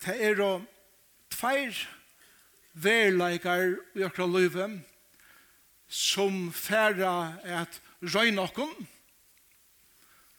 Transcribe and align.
Det 0.00 0.16
er 0.16 0.36
jo 0.38 0.62
tveir 1.30 1.76
verleikar 2.72 3.74
i 3.94 4.04
okra 4.06 4.26
løyve 4.26 4.68
som 5.88 6.52
færa 6.56 7.36
at 7.44 7.80
røyna 8.00 8.46
okkon 8.48 8.72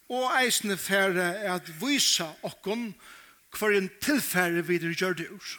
og 0.10 0.32
eisne 0.40 0.78
færa 0.78 1.28
at 1.56 1.70
vysa 1.82 2.32
okkon 2.48 2.94
hver 3.58 3.76
en 3.78 3.90
tilfære 4.02 4.66
videre 4.68 4.96
gjør 4.96 5.14
det 5.14 5.28
ur. 5.30 5.50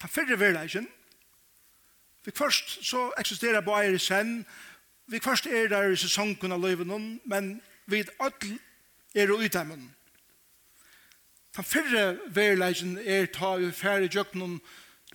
Ta 0.00 0.10
fyrre 0.10 0.40
verleikken 0.40 0.88
vi 2.24 2.34
først 2.34 2.80
så 2.84 3.12
eksisterer 3.18 3.62
på 3.64 3.76
eier 3.78 3.98
sen 3.98 4.42
vi 5.06 5.20
først 5.22 5.46
er 5.46 5.68
der 5.68 5.92
i 5.92 5.96
sesongen 5.96 6.52
av 6.52 6.60
løyven 6.60 7.20
men 7.24 7.62
vi 7.86 8.02
ødel 8.02 8.58
er 9.14 9.32
utamen 9.32 9.94
Ta 11.58 11.64
fyrre 11.66 12.20
verleisen 12.30 12.92
er 13.02 13.24
ta 13.34 13.56
i 13.58 13.72
færre 13.74 14.06
jøkken 14.06 14.60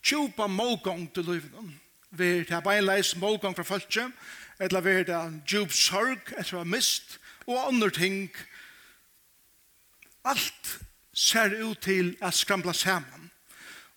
tjupa 0.04 0.50
målgång 0.52 1.06
til 1.16 1.24
livet. 1.24 1.70
Vi 2.12 2.26
er 2.42 2.44
ta 2.50 2.60
beinleis 2.60 3.14
målgång 3.16 3.56
fra 3.56 3.64
fölkje, 3.64 4.10
eller 4.60 4.84
vi 4.84 4.92
er 4.92 5.08
ta 5.08 5.22
djup 5.48 5.72
sorg 5.72 6.34
etter 6.34 6.58
å 6.58 6.66
ha 6.66 6.68
mist, 6.68 7.16
og 7.48 7.62
andre 7.62 7.88
ting. 7.96 8.28
Alt 10.28 10.74
ser 11.16 11.56
ut 11.64 11.80
til 11.88 12.12
å 12.20 12.34
skrambla 12.36 12.76
saman. 12.76 13.32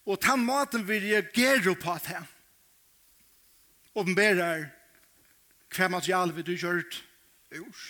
Og 0.07 0.23
den 0.23 0.47
maten 0.47 0.87
vi 0.87 1.01
reagerer 1.03 1.75
på 1.75 1.99
det 1.99 2.15
her, 2.15 2.31
åpenberer 3.99 4.69
hva 5.75 5.91
material 5.99 6.31
vi 6.31 6.47
du 6.47 6.55
gjørt 6.55 7.03
ur. 7.51 7.85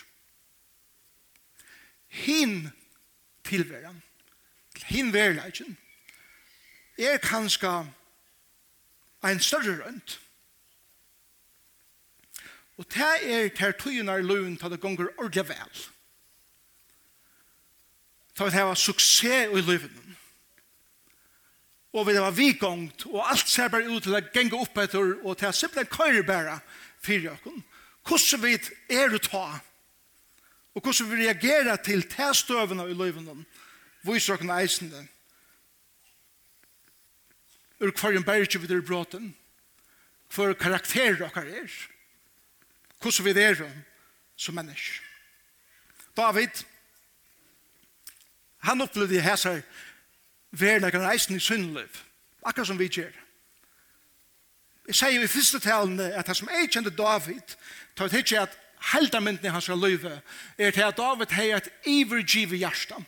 Hinn 2.25 2.71
tilværen 3.45 4.01
hin 4.87 5.13
verleikken 5.13 5.77
er 6.99 7.19
kanskje 7.21 7.73
ein 9.27 9.41
større 9.41 9.77
rønt. 9.83 10.21
Og 12.77 12.87
det 12.93 13.13
er 13.25 13.49
ter 13.57 13.73
tøyen 13.73 14.09
er 14.09 14.25
løven 14.25 14.57
til 14.57 14.71
det 14.71 14.81
gonger 14.81 15.09
ordentlig 15.19 15.49
vel. 15.49 15.85
Til 18.37 18.45
at 18.45 18.53
det 18.53 18.65
var 18.69 18.75
suksess 18.75 19.53
i 19.53 19.61
løven. 19.61 20.03
Og 21.93 22.07
vi 22.07 22.15
var 22.21 22.31
vikongt, 22.31 23.07
og 23.07 23.31
alt 23.31 23.49
ser 23.49 23.71
bare 23.73 23.89
ut 23.89 24.05
til 24.05 24.19
å 24.19 24.21
genge 24.35 24.59
opp 24.59 24.77
etter, 24.83 25.15
og 25.25 25.39
til 25.39 25.49
at 25.49 25.57
simpelthen 25.57 25.89
køyre 25.89 26.27
bare 26.29 26.59
fyrir 27.01 27.31
okken. 27.33 27.63
Hvordan 28.05 28.43
vi 28.43 28.59
er 28.93 29.17
å 29.17 29.21
ta, 29.25 29.47
og 30.77 30.83
hvordan 30.83 31.09
vi 31.09 31.23
reagerer 31.23 31.81
til 31.81 32.05
testøvene 32.13 32.85
i 32.91 32.99
løven, 32.99 33.47
viser 34.07 34.35
okken 34.35 34.51
eisende. 34.51 35.07
Ur 37.81 37.93
hver 37.93 38.17
en 38.17 38.25
berge 38.25 38.61
vi 38.61 38.67
der 38.67 38.81
bråten, 38.81 39.35
hver 40.35 40.55
karakter 40.55 41.25
okkar 41.27 41.47
er, 41.47 41.73
hvordan 43.01 43.25
vi 43.25 43.43
er 43.43 43.71
som 44.37 44.55
mennesk. 44.55 45.03
David, 46.17 46.65
han 48.59 48.81
opplevde 48.81 49.21
hæsar 49.21 49.61
verleggen 50.51 51.11
eisen 51.11 51.37
i 51.37 51.41
syndløv, 51.41 51.89
akkurat 52.43 52.67
som 52.67 52.79
vi 52.79 52.89
gjør. 52.89 53.13
Jeg 54.87 54.95
sier 54.95 55.23
i 55.23 55.27
første 55.31 55.59
talene 55.61 56.13
at 56.15 56.27
han 56.27 56.39
som 56.39 56.49
jeg 56.51 56.71
kjente 56.71 56.95
David, 56.95 57.57
tar 57.97 58.09
det 58.09 58.23
ikke 58.23 58.41
at 58.47 58.59
heldermynden 58.93 59.47
i 59.47 59.53
hans 59.53 59.69
løyve, 59.69 60.21
er 60.59 60.71
til 60.71 60.87
at 60.87 60.97
David 60.97 61.35
har 61.35 61.57
et 61.57 61.71
ivergivet 61.85 62.59
hjertet. 62.59 63.05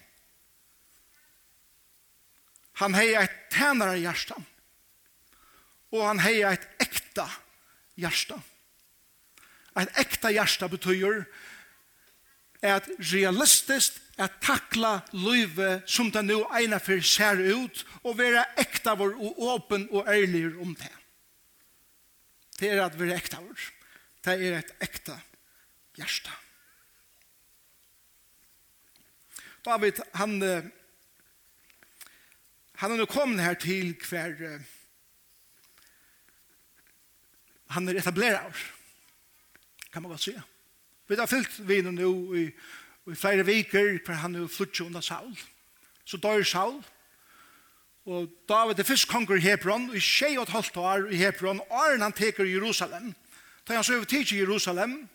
Han 2.78 2.94
hei 2.94 3.14
eit 3.18 3.34
tænare 3.50 3.98
hjärsta. 3.98 4.36
Og 5.92 6.04
han 6.06 6.20
hei 6.22 6.42
eit 6.46 6.66
ekta 6.82 7.26
hjärsta. 7.98 8.38
Eit 9.78 9.98
ekta 9.98 10.30
hjärsta 10.30 10.68
betyr 10.70 11.24
at 12.62 12.88
realistiskt 12.98 14.00
at 14.18 14.40
takla 14.42 14.98
løyve 15.14 15.82
som 15.86 16.10
det 16.10 16.24
nå 16.26 16.40
eina 16.58 16.80
for 16.82 17.02
ser 17.06 17.38
ut 17.38 17.84
og 18.02 18.18
være 18.18 18.42
ekta 18.58 18.96
vår 18.98 19.14
og 19.14 19.42
åpen 19.54 19.86
og 19.94 20.10
ærlig 20.10 20.50
om 20.58 20.74
det. 20.74 20.94
Det 22.58 22.72
er 22.72 22.82
at 22.82 22.98
vi 22.98 23.06
er 23.06 23.18
ekta 23.18 23.38
vår. 23.42 23.68
Det 24.26 24.34
er 24.34 24.58
et 24.58 24.74
ekta 24.82 25.14
hjärsta. 25.98 26.34
David, 29.66 30.00
han 30.14 30.38
han 32.78 32.92
er 32.94 33.00
nå 33.00 33.06
kommet 33.10 33.42
her 33.42 33.58
til 33.58 33.94
hver 34.08 34.34
uh, 34.38 34.60
han 37.74 37.88
er 37.88 37.98
etablerer 38.00 38.54
kan 39.92 40.02
man 40.02 40.10
godt 40.10 40.28
si 40.28 40.36
vi 41.08 41.16
har 41.16 41.26
fyllt 41.26 41.60
vi 41.68 41.80
nå 41.82 42.10
i, 42.36 42.44
i 43.08 43.16
flere 43.16 43.46
viker 43.46 43.96
hver 44.04 44.20
han 44.20 44.36
er 44.36 44.50
flyttet 44.52 44.84
under 44.84 45.00
Saul. 45.00 45.32
Så 46.04 46.16
dør 46.20 46.42
Saul. 46.44 46.82
Og 48.08 48.28
David 48.48 48.78
er 48.78 48.88
først 48.88 49.08
konger 49.08 49.36
i 49.36 49.44
Hebron 49.44 49.88
i 49.96 50.00
tjej 50.00 50.36
og 50.36 50.44
et 50.44 50.52
halvt 50.52 50.76
år 50.76 51.08
i 51.12 51.16
Hebron 51.16 51.60
og 51.60 52.02
han 52.02 52.12
teker 52.12 52.44
i 52.44 52.52
Jerusalem. 52.52 53.14
Da 53.68 53.74
han 53.74 53.84
så 53.84 53.96
over 53.96 54.04
tid 54.04 54.32
i 54.32 54.40
Jerusalem 54.40 55.08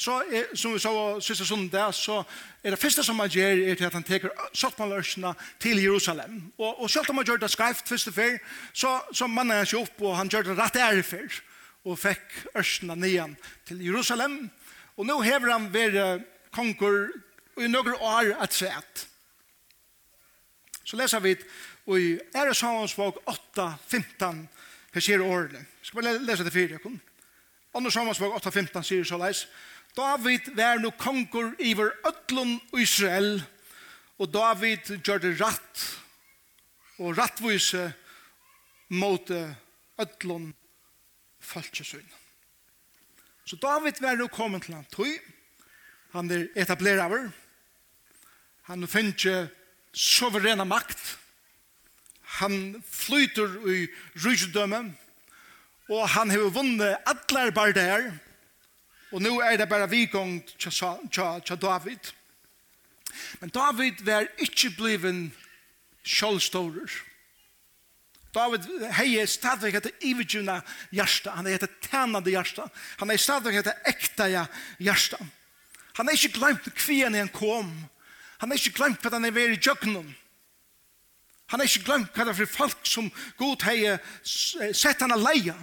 så 0.00 0.22
er, 0.32 0.46
som 0.56 0.72
vi 0.72 0.80
sa 0.80 0.90
sista 1.20 1.44
sundag, 1.44 1.92
så 1.94 2.22
er 2.64 2.72
det 2.72 2.80
første 2.80 3.02
som 3.04 3.18
han 3.20 3.28
gjør 3.28 3.58
er 3.68 3.76
til 3.76 3.84
at 3.84 3.96
han 3.98 4.04
teker 4.06 4.32
saltmanlørsene 4.56 5.34
til 5.60 5.82
Jerusalem. 5.82 6.38
Og, 6.56 6.80
og 6.82 6.90
selv 6.90 7.10
om 7.12 7.20
han 7.20 7.26
gjør 7.28 7.42
det 7.42 7.50
skreft 7.52 7.88
første 7.88 8.12
fyr, 8.12 8.38
så, 8.72 8.94
så 9.12 9.28
mannen 9.28 9.60
han 9.60 9.68
seg 9.68 9.82
opp, 9.82 10.00
og 10.00 10.16
han 10.16 10.32
gjør 10.32 10.48
det 10.48 10.56
rett 10.56 10.78
ære 10.80 11.04
fyr, 11.04 11.36
og 11.84 12.00
fikk 12.00 12.38
ørsene 12.56 12.96
nian 12.96 13.36
til 13.68 13.84
Jerusalem. 13.84 14.46
Og 14.96 15.04
nå 15.08 15.18
hever 15.20 15.52
han 15.52 15.68
vært 15.72 16.24
konger 16.56 17.10
i 17.60 17.68
noen 17.68 18.00
år 18.00 18.32
at 18.40 18.56
sett. 18.56 19.04
Så 20.80 20.96
leser 20.96 21.20
vi 21.20 21.36
i 21.90 22.14
Ære 22.36 22.56
bok 22.96 23.20
8, 23.28 23.68
15, 23.88 24.48
hva 24.92 25.00
sier 25.04 25.20
årene. 25.20 25.60
Jeg 25.60 25.90
skal 25.90 26.02
bare 26.02 26.18
lese 26.24 26.44
det 26.44 26.56
fire, 26.56 26.78
kom. 26.78 26.96
Anders 27.74 27.94
Samans 27.94 28.20
8, 28.20 28.50
15 28.50 28.82
sier 28.82 29.04
så 29.04 29.18
leis, 29.18 29.44
David 29.96 30.54
var 30.54 30.78
nu 30.78 30.90
konkur 30.90 31.54
iver 31.58 31.90
ödlun 32.06 32.60
Israel, 32.78 33.42
og 34.18 34.32
David 34.32 35.02
gjør 35.02 35.18
det 35.18 35.34
ratt 35.40 35.84
og 37.00 37.18
rattvise 37.18 37.90
mot 38.88 39.30
ödlun 39.98 40.52
falskesøyn. 41.40 42.06
Så 43.44 43.56
David 43.56 43.98
var 44.00 44.14
nu 44.14 44.28
kommet 44.28 44.62
til 44.62 44.74
han 44.74 44.86
tøy, 44.94 45.18
han 46.12 46.30
er 46.30 46.46
etablerer, 46.54 47.30
han 48.62 48.86
finner 48.86 49.48
suverena 49.92 50.64
makt, 50.64 51.16
han 52.38 52.78
flyter 52.86 53.56
i 53.66 53.86
rysdømme, 54.22 54.84
og 55.90 56.08
han 56.14 56.30
har 56.30 56.52
vunnet 56.54 57.00
atler 57.10 57.50
bare 57.50 57.74
der, 57.74 58.12
Og 59.10 59.22
nå 59.22 59.40
er 59.42 59.56
det 59.58 59.68
bare 59.68 59.90
vikong 59.90 60.40
til 60.58 61.60
David. 61.60 62.12
Men 63.40 63.50
David 63.50 64.04
var 64.06 64.28
ikke 64.38 64.70
bliven 64.76 65.22
kjølstårer. 66.06 66.90
David 68.34 68.68
hei 68.94 69.26
stadig 69.26 69.74
etter 69.74 69.94
ivergjuna 70.06 70.60
hjärsta. 70.94 71.34
Han 71.34 71.46
er 71.46 71.58
etter 71.58 71.72
tænande 71.82 72.30
hjärsta. 72.30 72.68
Han 73.02 73.10
er 73.10 73.18
stadig 73.18 73.56
etter 73.58 73.74
ekta 73.90 74.28
hjärsta. 74.78 75.18
Han 75.98 76.08
er 76.08 76.14
ikke 76.14 76.38
glemt 76.38 76.68
kvien 76.78 77.18
han 77.18 77.32
kom. 77.34 77.72
Han 78.38 78.52
er 78.52 78.60
ikke 78.60 78.78
glemt 78.78 79.02
hva 79.02 79.10
han 79.16 79.26
er 79.26 79.34
ved 79.34 79.56
i 79.56 79.58
djøknum. 79.58 80.14
Han 81.50 81.60
er 81.60 81.66
ikke 81.66 81.88
glemt 81.88 82.14
hva 82.14 82.24
det 82.24 82.36
er 82.36 82.38
for 82.44 82.58
folk 82.60 82.86
som 82.86 83.10
god 83.40 83.66
hei 83.66 83.96
sett 84.22 85.02
han 85.02 85.16
leia. 85.18 85.56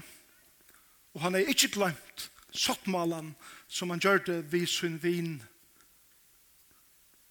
Og 1.15 1.23
han 1.23 1.39
er 1.39 1.47
ikke 1.47 1.71
glemt 1.77 2.27
sottmalen 2.51 3.33
som 3.67 3.89
han 3.89 4.01
gjør 4.01 4.23
det 4.25 4.37
vid 4.51 4.67
sin 4.71 4.97
vin 5.03 5.35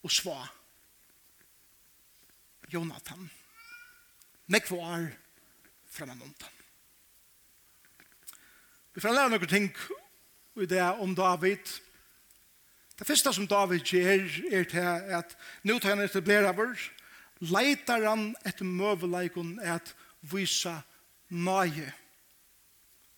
og 0.05 0.13
sva. 0.13 0.39
Jonathan 2.73 3.29
nekva 4.51 4.77
år 4.77 5.09
framan 5.91 6.23
undan. 6.23 6.53
Vi 8.95 9.03
får 9.03 9.15
lære 9.15 9.33
noen 9.33 9.51
ting 9.51 9.69
i 10.57 10.67
det 10.69 10.83
om 11.03 11.15
David. 11.15 11.73
Det 12.97 13.07
første 13.07 13.33
som 13.37 13.49
David 13.49 13.85
gjør 13.85 14.25
er 14.51 14.69
til 14.71 15.15
at 15.19 15.37
nå 15.69 15.79
tar 15.79 15.97
han 15.97 16.05
etablerer 16.07 16.57
vår 16.57 16.79
leitar 17.53 18.07
han 18.09 18.31
etter 18.49 18.65
møveleikon 18.65 19.59
at 19.61 19.93
visa 20.25 20.79
nøye 21.29 21.91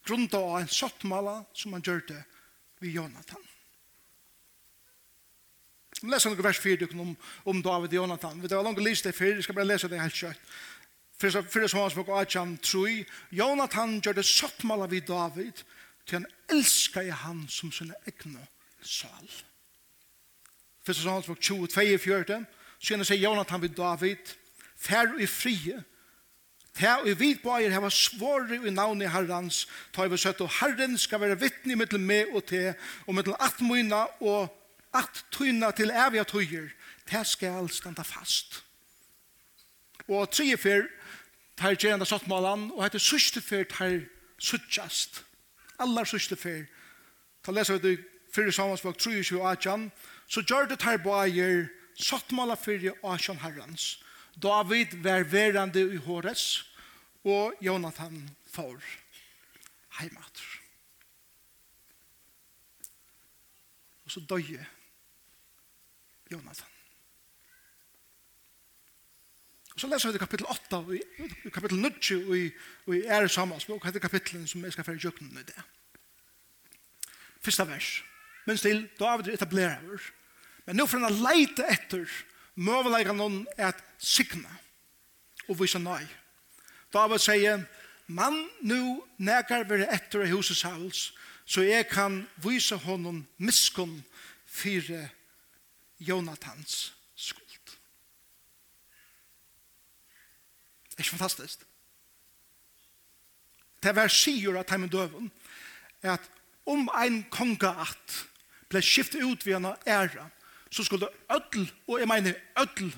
grunda 0.09 0.41
av 0.41 0.59
en 0.63 0.73
sottmala 0.73 1.43
som 1.53 1.77
han 1.77 1.85
gjør 1.85 2.03
det 2.09 2.23
ved 2.81 2.97
Jonathan. 2.97 3.45
Vi 5.99 6.11
leser 6.13 6.31
noen 6.31 6.45
vers 6.47 6.61
4 6.63 6.89
om, 6.95 7.15
om 7.51 7.63
David 7.63 7.97
og 7.97 8.05
Jonathan. 8.05 8.43
Vi 8.43 8.51
var 8.53 8.63
langt 8.63 8.83
lyst 8.83 9.09
det 9.09 9.17
før, 9.17 9.35
jeg 9.35 9.47
skal 9.47 9.57
bare 9.59 9.69
lese 9.69 9.91
det 9.91 10.01
helt 10.01 10.15
kjøtt. 10.15 10.53
Fyrir 11.19 11.67
som 11.67 11.81
hans 11.83 11.97
bok 11.99 12.13
18, 12.15 12.59
3. 12.63 12.93
Jonathan 13.35 13.97
gjør 13.99 14.21
det 14.21 14.27
sottmala 14.27 14.87
ved 14.87 15.09
David, 15.09 15.65
til 16.07 16.21
han 16.21 16.29
elsker 16.55 17.09
i 17.09 17.15
han 17.25 17.43
som 17.51 17.73
sin 17.75 17.91
egne 18.07 18.45
sal. 18.81 19.33
Fyrir 20.87 21.03
som 21.03 21.17
hans 21.17 21.27
bok 21.27 21.43
22, 21.43 21.99
24. 21.99 22.39
Så 22.79 22.93
gjerne 22.93 23.09
sier 23.09 23.25
Jonathan 23.25 23.63
ved 23.63 23.75
David, 23.75 24.37
fær 24.79 25.19
i 25.19 25.27
frie, 25.27 25.83
Ta 26.79 27.01
og 27.03 27.09
på 27.19 27.33
bøyer 27.43 27.73
hava 27.75 27.91
svore 27.91 28.55
i 28.55 28.71
navnet 28.71 29.11
Herrens, 29.11 29.67
ta 29.93 30.05
i 30.07 30.11
vi 30.11 30.17
søtt, 30.17 30.41
og 30.41 30.51
Herren 30.61 30.99
skal 30.99 31.21
være 31.21 31.41
vittne 31.41 31.77
mittel 31.77 31.99
meg 31.99 32.31
og 32.31 32.45
te, 32.47 32.75
og 33.07 33.17
mittel 33.19 33.35
at 33.41 33.59
moina 33.61 34.05
og 34.21 34.55
at 34.95 35.25
tøyna 35.35 35.73
til 35.75 35.91
evige 35.91 36.25
tøyer, 36.25 36.69
ta 37.07 37.25
skal 37.25 37.69
standa 37.71 38.03
fast. 38.03 38.63
Og 40.09 40.31
tre 40.31 40.57
fyr, 40.57 40.87
tar 41.59 41.75
gjerenda 41.75 42.07
sottmålan, 42.07 42.71
og 42.77 42.85
hette 42.85 43.03
syste 43.03 43.43
fyr 43.43 43.67
tar 43.69 43.99
suttjast. 44.39 45.25
Allar 45.83 46.07
syste 46.07 46.37
fyr. 46.37 46.69
Ta 47.43 47.53
lesa 47.53 47.75
vi 47.75 47.83
det 47.83 47.99
fyrir 48.35 48.55
samansbok, 48.55 48.99
3 48.99 49.19
og 49.41 49.51
18, 49.51 49.91
så 50.29 50.43
gjør 50.43 50.69
det 50.71 50.79
tar 50.79 51.01
bøyer 51.03 51.67
sottmåla 51.99 52.55
fyrir 52.55 52.95
18 53.03 53.41
herrens, 53.43 53.99
David 54.43 54.95
var 55.03 55.25
verande 55.27 55.83
i 55.95 55.97
Hores, 55.97 56.65
og 57.25 57.55
Jonathan 57.61 58.31
får 58.47 58.83
heimat. 59.99 60.43
Og 64.05 64.11
så 64.11 64.21
døye 64.21 64.67
Jonathan. 66.33 66.75
Og 69.75 69.81
så 69.81 69.87
leser 69.87 70.13
vi 70.13 70.19
kapittel 70.19 70.47
8 70.51 70.77
og 70.77 70.95
i, 70.97 71.01
kapittel 71.55 71.79
9 71.79 71.91
og 72.29 72.33
i, 72.39 72.47
og 72.87 72.97
i 72.97 73.03
ære 73.07 73.29
sammanspråk 73.29 73.85
heter 73.85 74.03
kapittelen 74.03 74.47
som 74.47 74.65
jeg 74.65 74.73
skal 74.75 74.85
føre 74.85 75.03
jøkken 75.05 75.29
i 75.39 75.45
det. 75.47 75.67
Fyrsta 77.45 77.67
vers. 77.69 78.03
Men 78.47 78.59
still, 78.59 78.89
David 78.99 79.29
etablerer. 79.35 80.09
Men 80.67 80.77
nå 80.81 80.87
får 80.87 81.05
han 81.05 81.21
leite 81.23 81.69
etter 81.71 82.11
møvelegger 82.59 83.15
noen 83.15 83.45
er 83.57 83.71
at 83.73 83.83
sikne 84.03 84.51
og 85.49 85.61
vise 85.61 85.79
nøy. 85.79 86.07
David 86.93 87.23
sier, 87.23 87.63
man 88.09 88.41
nu 88.65 89.05
nekar 89.21 89.67
være 89.69 89.89
etter 89.95 90.25
i 90.25 90.33
huset 90.33 90.57
Sauls, 90.57 91.13
så 91.45 91.63
jeg 91.65 91.89
kan 91.89 92.23
vise 92.45 92.77
honom 92.77 93.23
miskunn 93.39 94.03
fire 94.47 95.09
Jonathans 96.01 96.93
skuld. 97.17 97.45
Det 100.89 100.97
er 100.97 101.05
ikke 101.05 101.17
fantastisk. 101.17 101.65
Det 103.83 103.95
var 103.95 104.11
sier 104.11 104.59
at 104.59 104.71
heimen 104.71 104.91
døven, 104.91 105.31
at 106.03 106.25
om 106.67 106.89
ein 106.95 107.23
konga 107.31 107.87
ble 108.69 108.83
skiftet 108.83 109.23
ut 109.25 109.47
ved 109.47 109.57
en 109.57 109.71
æra, 109.87 110.29
så 110.71 110.85
skulle 110.85 111.09
ødel, 111.33 111.71
og 111.89 112.01
jeg 112.01 112.09
mener 112.09 112.35
ødel, 112.61 112.93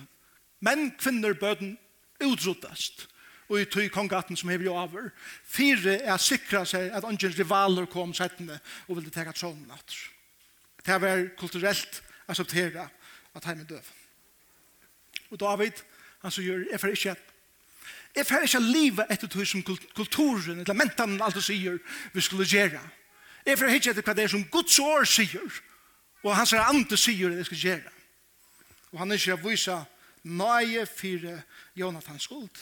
menn, 0.61 0.91
kvinner, 0.99 1.35
bøden, 1.35 1.79
utrotast. 2.25 3.09
Og 3.49 3.61
i 3.61 3.65
tøy 3.65 3.89
kongaten 3.89 4.37
som 4.37 4.49
hever 4.49 4.65
jo 4.65 4.75
over. 4.79 5.09
Fire 5.45 5.97
er 5.99 6.17
sikra 6.23 6.63
seg 6.65 6.93
at 6.95 7.05
ungen 7.05 7.35
rivaler 7.39 7.89
kom 7.91 8.15
settende 8.15 8.61
og 8.87 8.97
ville 8.97 9.11
teka 9.11 9.33
tronen 9.35 9.67
natt. 9.67 9.97
Det 10.87 10.95
er 10.95 11.03
vært 11.03 11.35
kulturelt 11.39 12.03
akseptera 12.31 12.87
at 13.35 13.45
heimen 13.45 13.67
døv. 13.67 13.83
Og 15.31 15.41
David, 15.41 15.83
han 16.23 16.31
som 16.31 16.45
gjør, 16.45 16.65
jeg 16.71 16.81
får 16.81 16.89
ikke 16.95 17.17
Jeg 18.17 18.27
får 18.27 18.43
ikke 18.43 18.61
livet 18.61 19.07
etter 19.11 19.29
tog 19.29 19.47
som 19.47 19.63
kulturen, 19.95 20.61
eller 20.61 20.75
mentan, 20.75 21.13
alt 21.13 21.23
alltid 21.23 21.43
sier 21.43 21.79
vi 22.13 22.21
skulle 22.21 22.45
gjøre. 22.45 22.81
Jeg 23.47 23.59
får 23.59 23.67
ikke 23.67 23.91
etter 23.91 24.03
hva 24.03 24.15
det 24.15 24.25
er 24.25 24.33
som 24.33 24.45
Guds 24.51 24.79
år 24.79 25.05
sier. 25.07 25.61
Og 26.23 26.37
han 26.37 26.47
er 26.57 26.69
andre 26.69 26.99
sier 27.01 27.31
det 27.31 27.41
jeg 27.41 27.49
skal 27.51 27.65
gjøre. 27.65 27.95
Og 28.93 28.99
han 28.99 29.11
er 29.11 29.21
ikke 29.21 29.39
å 29.39 29.49
vise 29.49 29.79
nøye 30.27 30.85
for 30.91 31.31
Jonathans 31.79 32.27
skuld. 32.29 32.61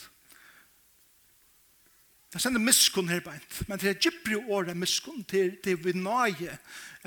Det 2.28 2.43
sender 2.43 2.60
miskunn 2.60 3.08
her 3.08 3.22
beint, 3.25 3.62
men 3.69 3.81
det 3.81 3.88
er 3.88 4.02
gypri 4.05 4.37
året 4.37 4.76
miskunn 4.76 5.25
til, 5.25 5.55
til 5.64 5.78
vi 5.81 5.94
nøye 5.96 6.58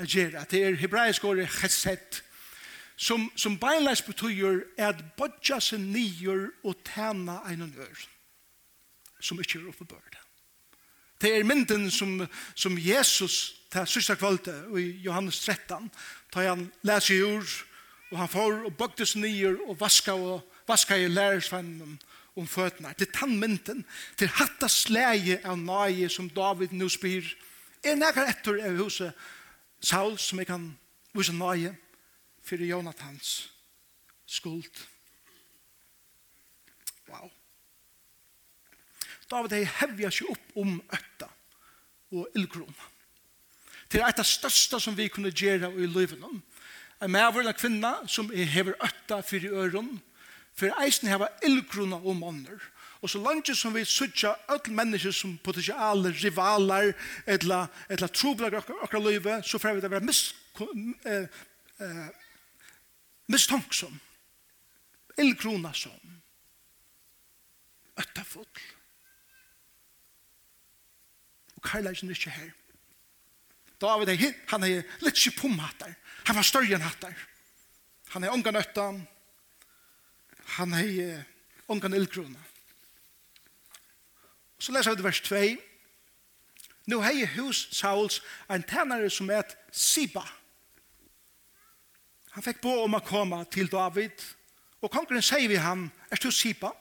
å 0.02 0.04
gjøre. 0.04 0.42
Det 0.50 0.62
er 0.66 0.80
hebraisk 0.80 1.24
året 1.24 1.50
chesed, 1.60 2.18
som, 2.96 3.28
som 3.38 3.54
beinleis 3.58 4.02
betyr 4.02 4.64
at 4.82 4.98
bodja 5.16 5.60
seg 5.62 5.80
nyer 5.80 6.48
og 6.66 6.82
tæna 6.86 7.38
ein 7.48 7.62
og 7.62 7.70
nør, 7.70 8.02
som 9.22 9.40
ikke 9.40 9.60
er 9.60 9.70
oppe 9.70 9.86
børda. 9.86 10.18
Det 11.22 11.30
er 11.36 11.46
mynden 11.46 11.86
som, 11.90 12.18
som 12.58 12.74
Jesus 12.78 13.61
til 13.72 13.86
sista 13.88 14.14
kvölde 14.14 14.54
i 14.78 14.90
Johannes 15.04 15.40
13, 15.40 15.90
da 16.34 16.48
han 16.48 16.66
leser 16.82 17.14
i 17.14 17.22
ur, 17.22 17.46
og 18.12 18.18
han 18.18 18.28
får 18.28 18.58
og 18.66 18.74
bøktes 18.76 19.16
nyer 19.16 19.56
og 19.68 19.80
vaska 19.80 20.12
og 20.12 20.42
vaska 20.68 20.96
i 20.96 21.08
lærersvennen 21.08 21.98
om 22.36 22.46
føttene. 22.46 22.92
Til 22.98 23.08
tannmynten, 23.12 23.84
til 24.16 24.28
hatta 24.28 24.68
slæge 24.68 25.40
av 25.44 25.56
nage 25.58 26.08
som 26.08 26.28
David 26.30 26.72
nu 26.76 26.88
spyr, 26.88 27.24
er 27.84 27.96
nekar 27.96 28.28
etter 28.28 28.60
av 28.62 28.76
huset 28.76 29.16
Saul 29.82 30.18
som 30.20 30.38
jeg 30.38 30.46
kan 30.46 30.68
vise 31.16 31.32
nage 31.34 31.74
for 32.42 32.60
Jonathans 32.62 33.50
skuld. 34.26 34.86
Wow. 37.08 37.30
David 39.30 39.56
hei 39.56 39.64
hevja 39.80 40.12
seg 40.12 40.30
opp 40.32 40.56
om 40.60 40.78
øtta 40.92 41.28
og 42.12 42.28
ildkrona 42.36 42.91
til 43.92 44.00
et 44.00 44.20
av 44.20 44.26
største 44.26 44.80
som 44.80 44.96
vi 44.96 45.10
kunne 45.12 45.32
gjøre 45.36 45.68
i 45.76 45.86
livet. 45.90 46.20
En 47.02 47.12
maver 47.12 47.48
og 47.50 47.58
kvinna 47.58 47.96
som 48.08 48.30
hever 48.32 48.78
øtta 48.80 49.20
for 49.20 49.44
i 49.44 49.50
øren, 49.50 49.98
for 50.56 50.72
eisen 50.84 51.10
hever 51.10 51.32
ildgrunna 51.44 51.98
om 52.00 52.22
ånder. 52.24 52.60
Og 53.02 53.10
så 53.10 53.18
langt 53.18 53.50
som 53.58 53.74
vi 53.74 53.84
sutja 53.84 54.36
öll 54.48 54.70
mennesker 54.70 55.10
som 55.10 55.34
potensiale 55.42 56.12
rivaler, 56.22 56.92
etla, 57.26 57.66
etla 57.90 58.08
trobler 58.08 58.54
akkurat 58.60 59.02
løyve, 59.02 59.40
så 59.42 59.58
får 59.58 59.74
vi 59.74 59.82
det 59.82 59.90
være 59.90 60.06
mis, 60.06 60.34
eh, 61.04 61.26
eh, 61.82 62.08
mistanksom, 63.26 63.98
ildgrunna 65.18 65.72
som, 65.74 65.98
øtta 67.98 68.22
full. 68.22 68.62
Og 71.56 71.62
karlægen 71.62 72.08
er 72.08 72.14
ikke 72.14 72.30
her. 72.30 72.61
David 73.82 74.12
er 74.12 74.34
han 74.52 74.64
er 74.64 74.86
litt 75.02 75.18
ikke 75.18 75.50
hattar. 75.58 75.94
Han 76.28 76.36
var 76.38 76.46
større 76.46 76.76
enn 76.76 76.86
hattar. 76.86 77.14
Han 78.14 78.24
er 78.24 78.34
unga 78.34 78.52
øttan. 78.60 79.02
Han 80.58 80.74
er 80.74 81.24
ångan 81.68 81.94
ildkrona. 81.94 82.38
Så 84.58 84.72
leser 84.72 84.94
vi 84.94 85.02
vers 85.02 85.20
2. 85.20 85.40
Nu 86.86 87.00
hei 87.02 87.24
hus 87.36 87.68
Sauls 87.74 88.20
en 88.50 88.62
tænare 88.62 89.10
som 89.10 89.30
et 89.30 89.56
Siba. 89.72 90.22
Han 92.32 92.42
fikk 92.42 92.62
på 92.62 92.72
om 92.84 92.94
å 92.94 93.04
komme 93.04 93.42
til 93.52 93.70
David. 93.70 94.12
Og 94.82 94.90
kongren 94.90 95.22
sier 95.22 95.48
vi 95.48 95.60
han, 95.62 95.88
er 96.10 96.20
du 96.20 96.30
Siba? 96.30 96.72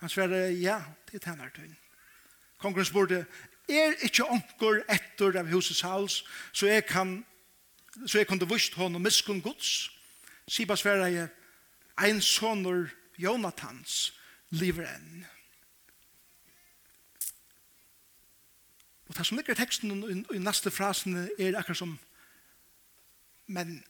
Han 0.00 0.10
svarer, 0.10 0.50
ja, 0.58 0.80
det 1.08 1.20
er 1.20 1.24
tænartøyn. 1.30 1.74
Kongren 2.58 2.84
spurte, 2.84 3.24
er 3.68 3.94
ikke 4.04 4.26
onker 4.28 4.82
etter 4.92 5.38
av 5.40 5.48
huset 5.52 5.76
Sauls, 5.76 6.22
så 6.52 6.66
jeg 6.66 6.86
kan 6.86 7.22
så 8.06 8.18
jeg 8.18 8.26
kunne 8.26 8.48
vust 8.48 8.74
hon 8.74 8.94
og 8.94 9.00
miskun 9.00 9.40
gods. 9.42 9.90
Siba 10.50 10.76
sverre 10.76 11.06
jeg, 11.12 11.28
ein 12.02 12.20
sonur 12.20 12.90
Jonathans 13.18 14.12
lever 14.50 14.88
enn. 14.90 15.22
Og 19.08 19.16
det 19.16 19.26
som 19.26 19.38
ligger 19.38 19.54
i 19.54 19.60
teksten 19.60 19.94
og 20.02 20.34
i 20.34 20.42
neste 20.42 20.72
frasen 20.74 21.16
er 21.38 21.54
akkurat 21.54 21.78
som 21.78 21.98
men 23.46 23.84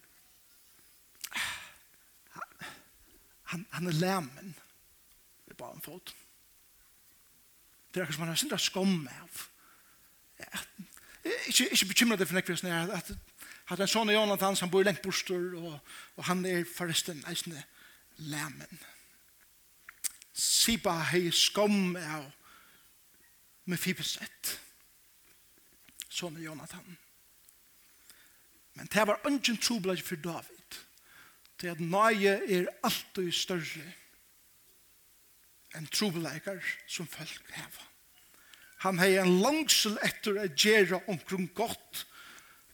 han, 3.43 3.65
han 3.71 3.87
er 3.87 3.91
læmen 3.91 4.55
i 5.47 5.53
bare 5.53 5.75
en 5.75 5.81
fot. 5.81 6.15
Det 7.93 7.99
er 7.99 8.03
akkurat 8.03 8.15
som 8.15 8.25
han 8.25 8.33
har 8.33 8.41
sindra 8.41 8.57
skom 8.59 9.07
av 9.07 9.45
ikke, 11.47 11.69
ikke 11.71 11.85
bekymret 11.85 12.19
det 12.19 12.27
for 12.27 12.37
nekvis 12.37 12.63
at, 12.63 12.89
at, 12.89 13.11
at 13.69 13.79
en 13.81 13.91
sånn 13.91 14.13
Jonathan 14.13 14.57
som 14.57 14.71
bor 14.71 14.85
lengt 14.85 15.03
bostor 15.05 15.55
og, 15.59 15.79
og 16.17 16.27
han 16.29 16.45
er 16.49 16.67
forresten 16.69 17.23
eisende 17.29 17.63
læmen 18.17 18.83
Siba 20.35 20.97
hei 21.13 21.29
skom 21.31 21.95
av 21.95 22.27
med 23.65 23.79
fibesett 23.81 24.57
sånn 26.11 26.37
Jonathan 26.43 26.97
men 28.75 28.91
det 28.91 29.07
var 29.07 29.23
ungen 29.27 29.61
trobladj 29.61 30.03
for 30.03 30.19
David 30.19 30.79
til 31.61 31.71
at 31.71 31.79
nøye 31.79 32.35
er 32.51 32.67
alltid 32.83 33.31
større 33.33 33.85
enn 35.75 35.87
trobladjar 35.91 36.59
som 36.87 37.07
folk 37.07 37.51
hever 37.55 37.94
Han 38.85 38.99
hei 39.01 39.15
en 39.17 39.39
langsel 39.41 39.95
etter 40.05 40.37
å 40.37 40.45
gjøre 40.45 40.99
omkring 41.09 41.47
godt. 41.57 42.05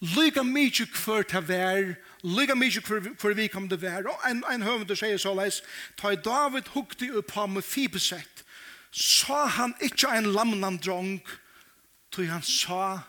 Lyga 0.01 0.41
mykje 0.43 0.87
kvør 0.91 1.27
til 1.29 1.43
vær, 1.45 1.91
lyga 2.25 2.55
mykje 2.57 2.81
kvør 2.83 3.35
vi 3.37 3.45
kom 3.53 3.69
til 3.71 3.79
vær. 3.79 4.09
Og 4.09 4.25
en, 4.27 4.41
en 4.41 4.65
høvend 4.65 4.65
høvende 4.65 4.97
sier 4.99 5.21
så 5.21 5.31
leis, 5.37 5.61
ta 5.95 6.11
i 6.11 6.19
David 6.19 6.73
hukti 6.73 7.11
upp 7.13 7.29
uppa 7.29 7.45
med 7.47 7.63
fibesett, 7.63 8.43
sa 8.91 9.45
han 9.55 9.75
ikkje 9.79 10.11
en 10.17 10.33
lamnan 10.35 10.81
drong, 10.83 11.21
tog 12.11 12.27
han 12.27 12.43
sa 12.43 13.05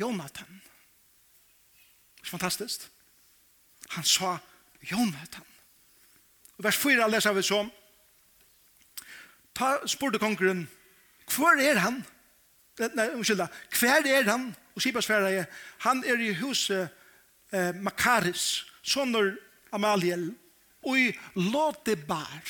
Jonathan. 0.00 0.62
Det 2.16 2.24
er 2.24 2.30
fantastisk. 2.30 2.88
Han 3.98 4.04
sa 4.04 4.38
Jonathan. 4.80 5.44
Og 6.56 6.64
vers 6.64 6.78
4 6.80 7.10
leser 7.10 7.36
vi 7.36 7.42
så. 7.44 7.60
Ta 9.54 9.76
spurte 9.86 10.18
kongren, 10.18 10.64
hvor 11.34 11.60
er 11.60 11.78
han? 11.84 12.00
Nei, 12.78 13.08
umskylda. 13.14 13.46
Hver 13.78 14.06
er 14.06 14.26
han? 14.30 14.48
Og 14.74 14.82
Sibas 14.82 15.06
færre 15.06 15.46
han 15.84 16.04
er 16.06 16.20
i 16.20 16.32
huset 16.34 16.88
eh, 17.52 17.74
Makaris, 17.74 18.64
sonur 18.82 19.36
Amaliel, 19.72 20.32
og 20.82 20.98
i 20.98 21.12
Lodebar, 21.34 22.42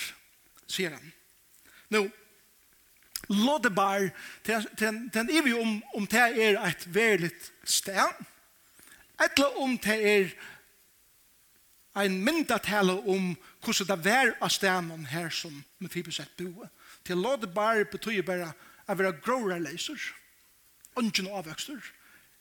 sier 0.67 0.97
han. 0.97 1.13
Nå, 1.93 2.07
Lodebar, 3.29 4.09
den 4.45 5.31
er 5.31 5.43
vi 5.45 5.53
om, 5.53 5.77
om 5.95 6.07
det 6.07 6.21
er 6.21 6.59
et 6.61 6.89
verligt 6.95 7.53
sted, 7.65 8.25
eller 9.21 9.61
om 9.61 9.79
det 9.79 10.01
er 10.17 10.35
ein 11.95 12.25
myndatale 12.25 12.93
om 12.93 13.37
hvordan 13.63 13.87
det 13.87 14.05
var 14.05 14.33
av 14.43 14.51
stenen 14.51 15.07
her 15.07 15.31
som 15.31 15.63
Mephiboset 15.79 16.33
boer. 16.37 16.69
Til 17.05 17.17
Lodebar 17.17 17.85
betyr 17.91 18.23
bare 18.23 18.53
at 18.89 18.99
være 18.99 19.19
gråre 19.25 19.59
leiser, 19.63 20.01
ungen 20.97 21.29
avvøkster, 21.31 21.81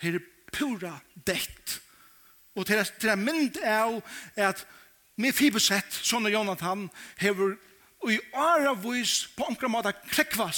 her 0.04 0.20
er 0.20 0.26
pura 0.54 0.98
dekt. 1.28 1.80
Og 2.56 2.68
til 2.68 2.84
det 3.02 3.18
mynd 3.18 3.58
er 3.64 4.02
at 4.38 4.66
med 5.18 5.34
fibersett, 5.36 5.94
sånn 5.94 6.28
og 6.30 6.34
Jonathan, 6.34 6.88
hever 7.22 7.56
i 8.10 8.20
åra 8.36 8.74
vis 8.84 9.24
på 9.36 9.46
omkring 9.48 9.72
måte 9.72 9.94
krekva 10.10 10.50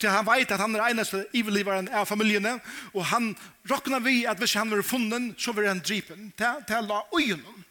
til 0.00 0.08
han 0.08 0.24
vet 0.24 0.52
at 0.54 0.62
han 0.62 0.74
er 0.76 0.86
eneste 0.88 1.26
iveliveren 1.36 1.90
av 1.92 2.08
familiene, 2.08 2.54
og 2.94 3.04
han 3.10 3.34
råkna 3.68 4.00
vi 4.00 4.22
at 4.28 4.40
hvis 4.40 4.56
han 4.56 4.72
var 4.72 4.80
funnen, 4.86 5.34
så 5.38 5.52
var 5.52 5.68
han 5.68 5.82
drypen. 5.84 6.30
Det 6.38 6.46
er 6.72 6.86
la 6.86 7.02
øynene. 7.12 7.66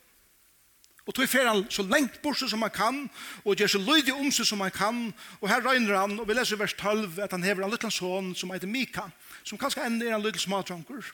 Og 1.09 1.15
tog 1.17 1.25
fer 1.25 1.47
han 1.49 1.63
så 1.73 1.81
lengt 1.89 2.19
bort 2.21 2.37
som 2.37 2.61
han 2.61 2.69
kan, 2.69 2.97
og 3.41 3.57
gjør 3.57 3.71
så 3.73 3.79
lydig 3.81 4.13
om 4.13 4.27
seg 4.29 4.45
som 4.45 4.61
han 4.61 4.73
kan, 4.73 4.97
og 5.41 5.49
her 5.49 5.63
røyner 5.65 5.95
han, 5.97 6.19
og 6.21 6.27
vi 6.29 6.35
leser 6.37 6.59
vers 6.59 6.75
12, 6.77 7.17
at 7.25 7.33
han 7.33 7.45
hever 7.47 7.65
en 7.65 7.73
liten 7.73 7.93
son 7.93 8.35
som 8.37 8.53
heter 8.53 8.69
Mika, 8.69 9.07
som 9.41 9.57
kanskje 9.57 9.87
enda 9.87 10.05
er 10.05 10.19
en 10.19 10.25
liten 10.27 10.43
smadranker. 10.43 11.09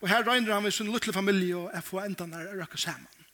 Og 0.00 0.06
her 0.08 0.22
røyner 0.22 0.54
han 0.54 0.62
med 0.62 0.76
sin 0.76 0.92
lille 0.92 1.16
familie, 1.16 1.56
og 1.58 1.74
jeg 1.74 1.82
får 1.88 2.06
enda 2.06 2.28
når 2.30 2.46
jeg 2.46 2.60
røkker 2.60 2.84
sammen. 2.84 3.26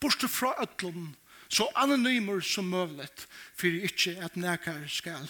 Bort 0.00 0.28
fra 0.28 0.52
ødlån, 0.60 1.08
så 1.48 1.70
anonymer 1.80 2.44
som 2.44 2.68
mulig, 2.68 3.08
for 3.56 3.80
ikke 3.88 4.18
at 4.20 4.36
nækker 4.36 4.84
skal 4.92 5.24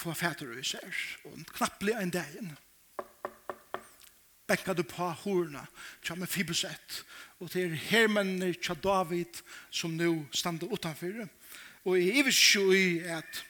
få 0.00 0.16
fæter 0.16 0.56
i 0.56 0.64
seg, 0.64 0.96
og 1.28 1.44
knapplig 1.58 1.98
en 2.00 2.16
dagen 2.16 2.54
bekka 4.50 4.74
du 4.74 4.82
på 4.82 5.06
horna, 5.22 5.62
tja 6.02 6.16
med 6.18 6.28
fibusett, 6.30 7.02
og 7.38 7.52
det 7.52 7.64
er 7.64 7.76
hermennene 7.90 8.52
tja 8.58 8.74
David 8.74 9.42
som 9.70 9.94
nu 9.96 10.26
standa 10.34 10.66
utanfyr. 10.66 11.28
Og 11.86 11.96
i 11.96 12.10
er 12.10 12.28
ikke 12.28 12.64
i 12.76 12.98
at 13.08 13.44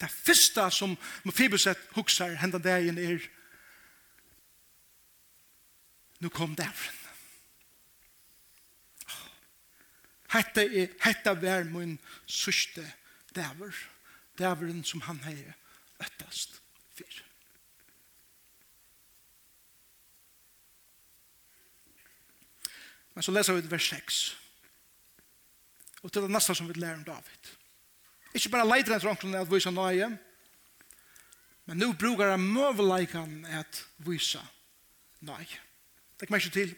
det 0.00 0.10
fyrsta 0.10 0.70
som 0.70 0.96
Mefiboset 1.24 1.80
huksar 1.94 2.36
hendan 2.40 2.62
dagen 2.62 2.98
er 2.98 3.18
nu 6.20 6.28
kom 6.28 6.54
dævren. 6.56 7.00
Hetta 10.34 10.64
er, 10.64 10.88
hetta 11.04 11.34
vær 11.38 11.64
mun 11.64 11.98
suste 12.26 12.82
dæver. 13.36 13.74
Dæveren 14.38 14.84
som 14.84 15.00
han 15.00 15.20
heyr. 15.22 15.52
øttast 16.02 16.60
fyrir. 16.94 17.33
Men 23.14 23.22
så 23.22 23.32
leser 23.32 23.54
vi 23.56 23.70
vers 23.70 23.88
6. 23.88 24.22
Og 26.02 26.12
til 26.12 26.22
det 26.26 26.30
neste 26.30 26.54
som 26.54 26.68
vi 26.68 26.76
lærer 26.76 26.98
om 26.98 27.04
David. 27.04 27.52
Ikke 28.34 28.50
bare 28.50 28.68
leiter 28.68 28.92
han 28.92 29.00
til 29.00 29.08
omkring 29.08 29.34
at 29.38 29.50
vise 29.50 29.70
nøye, 29.70 30.08
men 31.64 31.78
nå 31.80 31.92
bruker 31.96 32.34
han 32.34 32.42
møveleikene 32.42 33.48
at 33.60 33.84
vise 34.04 34.42
nøye. 35.24 35.60
Det 36.20 36.28
kommer 36.28 36.42
ikke 36.42 36.50
til. 36.50 36.74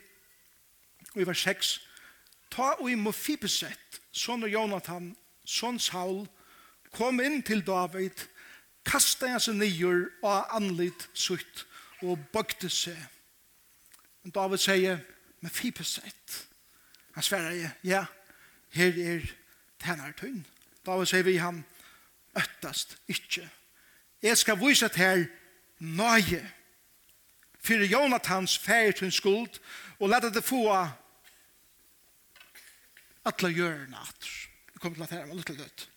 Og 1.15 1.23
i 1.23 1.27
vers 1.27 1.43
6. 1.43 1.73
Ta 2.51 2.75
og 2.79 2.91
i 2.91 2.95
Mofibeset, 2.95 4.01
sånn 4.13 4.47
og 4.47 4.53
Jonathan, 4.53 5.11
sånn 5.45 5.81
Saul, 5.83 6.27
kom 6.95 7.21
inn 7.21 7.43
til 7.43 7.65
David, 7.67 8.15
kastet 8.87 9.33
han 9.33 9.43
seg 9.43 9.59
nye 9.59 9.91
og 10.23 10.55
anlitt 10.55 11.09
sutt 11.15 11.67
og 12.05 12.21
bøkte 12.33 12.71
seg. 12.71 12.97
Men 14.23 14.35
David 14.37 14.63
sier, 14.63 15.03
med 15.41 15.51
fipesett. 15.51 16.47
Han 17.15 17.23
sverar, 17.23 17.71
ja, 17.85 18.05
her 18.71 18.99
er 19.13 19.27
tænartun. 19.83 20.47
David 20.87 21.07
sier 21.07 21.23
vi 21.27 21.37
han, 21.41 21.65
øttast 22.37 22.99
ikkje. 23.09 23.49
Jeg 24.23 24.39
skal 24.39 24.61
vise 24.61 24.89
til 24.89 25.03
her 25.03 25.25
nøye 25.79 26.43
for 27.67 27.85
Jonathans 27.85 28.59
færtun 28.59 29.11
skuld 29.11 29.59
og 29.99 30.09
lette 30.09 30.31
det 30.35 30.45
få 30.45 30.69
atle 33.27 33.51
gjøre 33.55 33.89
natt. 33.91 34.29
Vi 34.73 34.79
kommer 34.79 34.97
til 34.97 35.07
at 35.09 35.15
her 35.19 35.27
var 35.27 35.39
litt 35.41 35.55
løtt. 35.57 35.89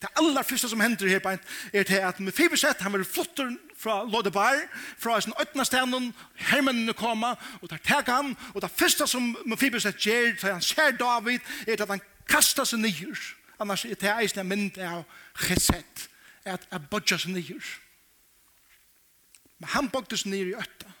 Det 0.00 0.08
aller 0.16 0.42
første 0.42 0.68
som 0.68 0.80
hender 0.80 1.08
her 1.08 1.20
beint 1.20 1.42
er 1.72 1.84
til 1.84 2.00
at 2.00 2.20
med 2.20 2.32
Fibersett, 2.32 2.80
han 2.80 2.92
var 2.92 3.02
flotter 3.04 3.50
fra 3.76 4.04
Lodebar, 4.04 4.62
fra 4.98 5.20
sin 5.20 5.34
øtna 5.40 5.64
stenen, 5.64 6.14
hermennene 6.34 6.94
koma, 6.96 7.34
og 7.60 7.68
der 7.70 7.82
teg 7.84 8.08
han, 8.08 8.32
og 8.54 8.62
det 8.62 8.70
første 8.70 9.06
som 9.06 9.36
med 9.46 9.60
Fibersett 9.60 10.00
gjør, 10.00 10.32
til 10.40 10.52
han 10.52 10.64
ser 10.64 10.96
David, 10.96 11.40
er 11.66 11.82
at 11.82 11.92
han 11.92 12.00
kastar 12.28 12.64
seg 12.64 12.80
nyer. 12.80 13.20
Annars 13.60 13.84
er 13.84 14.00
det 14.00 14.14
eisen 14.22 14.40
jeg 14.40 14.48
mynd 14.48 14.80
av 14.80 15.04
Chesed, 15.36 16.08
er 16.44 16.56
at 16.56 16.66
jeg 16.70 16.88
bodja 16.90 17.20
seg 17.20 17.36
nyer. 17.36 17.70
Men 19.60 19.74
han 19.76 19.92
bodja 19.92 20.16
seg 20.16 20.32
nyer 20.32 20.54
i 20.54 20.58
øtta, 20.64 20.96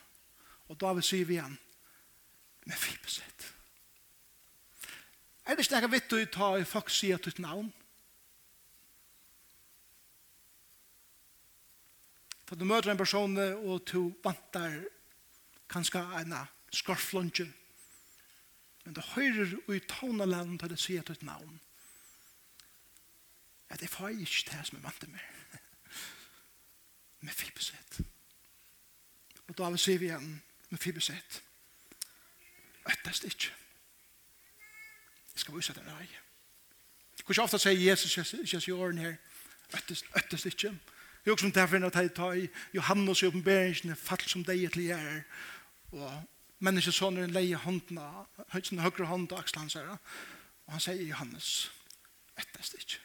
og 0.68 0.80
David 0.80 1.08
sier 1.08 1.24
vi 1.24 1.40
han, 1.40 1.56
med 2.68 2.76
Fibersett. 2.76 3.48
Er 5.48 5.56
det 5.56 5.64
ikke 5.64 5.80
noe 5.80 5.96
vitt 5.96 6.12
å 6.12 6.24
ta 6.30 6.54
folk 6.68 6.92
sier 6.92 7.18
til 7.18 7.40
navn? 7.40 7.72
Da 12.50 12.56
du 12.58 12.64
møter 12.66 12.90
en 12.90 12.98
person 12.98 13.36
og 13.38 13.84
du 13.86 14.10
vantar 14.24 14.80
kanskje 15.70 16.00
en 16.18 16.34
skorflunge. 16.74 17.46
Men 18.84 18.96
du 18.96 19.00
hører 19.12 19.54
i 19.70 19.78
tånalen 19.86 20.56
til 20.58 20.72
det 20.72 20.80
sier 20.82 21.06
ditt 21.06 21.22
navn. 21.22 21.60
At 23.70 23.78
det 23.80 23.90
får 23.90 24.16
ikke 24.16 24.48
det 24.50 24.64
som 24.66 24.80
jeg 24.80 24.82
vantar 24.82 25.12
med. 25.14 25.22
med 27.20 27.38
fibersett. 27.38 28.00
Og 29.46 29.54
da 29.58 29.70
vil 29.70 30.00
vi 30.00 30.10
igjen 30.10 30.42
med 30.70 30.78
fibersett. 30.82 31.42
Øttest 32.90 33.30
ikke. 33.30 33.54
Jeg 35.34 35.44
skal 35.44 35.54
vise 35.54 35.74
deg 35.74 35.86
nøye. 35.86 36.22
Hvor 37.22 37.44
ofte 37.44 37.60
sier 37.62 37.78
Jesus, 37.78 38.16
Jesus 38.18 38.66
i 38.66 38.74
årene 38.74 39.04
her, 39.06 39.20
øttest, 39.76 40.08
øttest 40.18 40.50
ikke. 40.50 40.74
Øttest 40.74 40.74
ikke 40.74 40.99
Jeg 41.26 41.38
som 41.38 41.52
derfor 41.52 41.86
at 41.86 41.94
jeg 41.94 42.14
tar 42.14 42.32
i 42.32 42.48
Johannes 42.74 43.22
i 43.22 43.26
oppenberingene, 43.26 43.96
fall 43.96 44.22
som 44.26 44.44
deg 44.44 44.70
til 44.72 44.86
jeg 44.88 45.24
Og 45.92 46.22
menneskesåneren 46.58 47.32
leie 47.34 47.56
hånden, 47.56 47.98
sin 48.62 48.78
høyre 48.78 49.06
hånd 49.06 49.32
og 49.32 49.38
akselen 49.38 49.60
hans 49.60 49.74
her. 49.74 49.98
Og 50.66 50.72
han 50.72 50.80
sier 50.80 51.02
Johannes, 51.02 51.70
etter 52.38 52.62
stikk. 52.62 53.00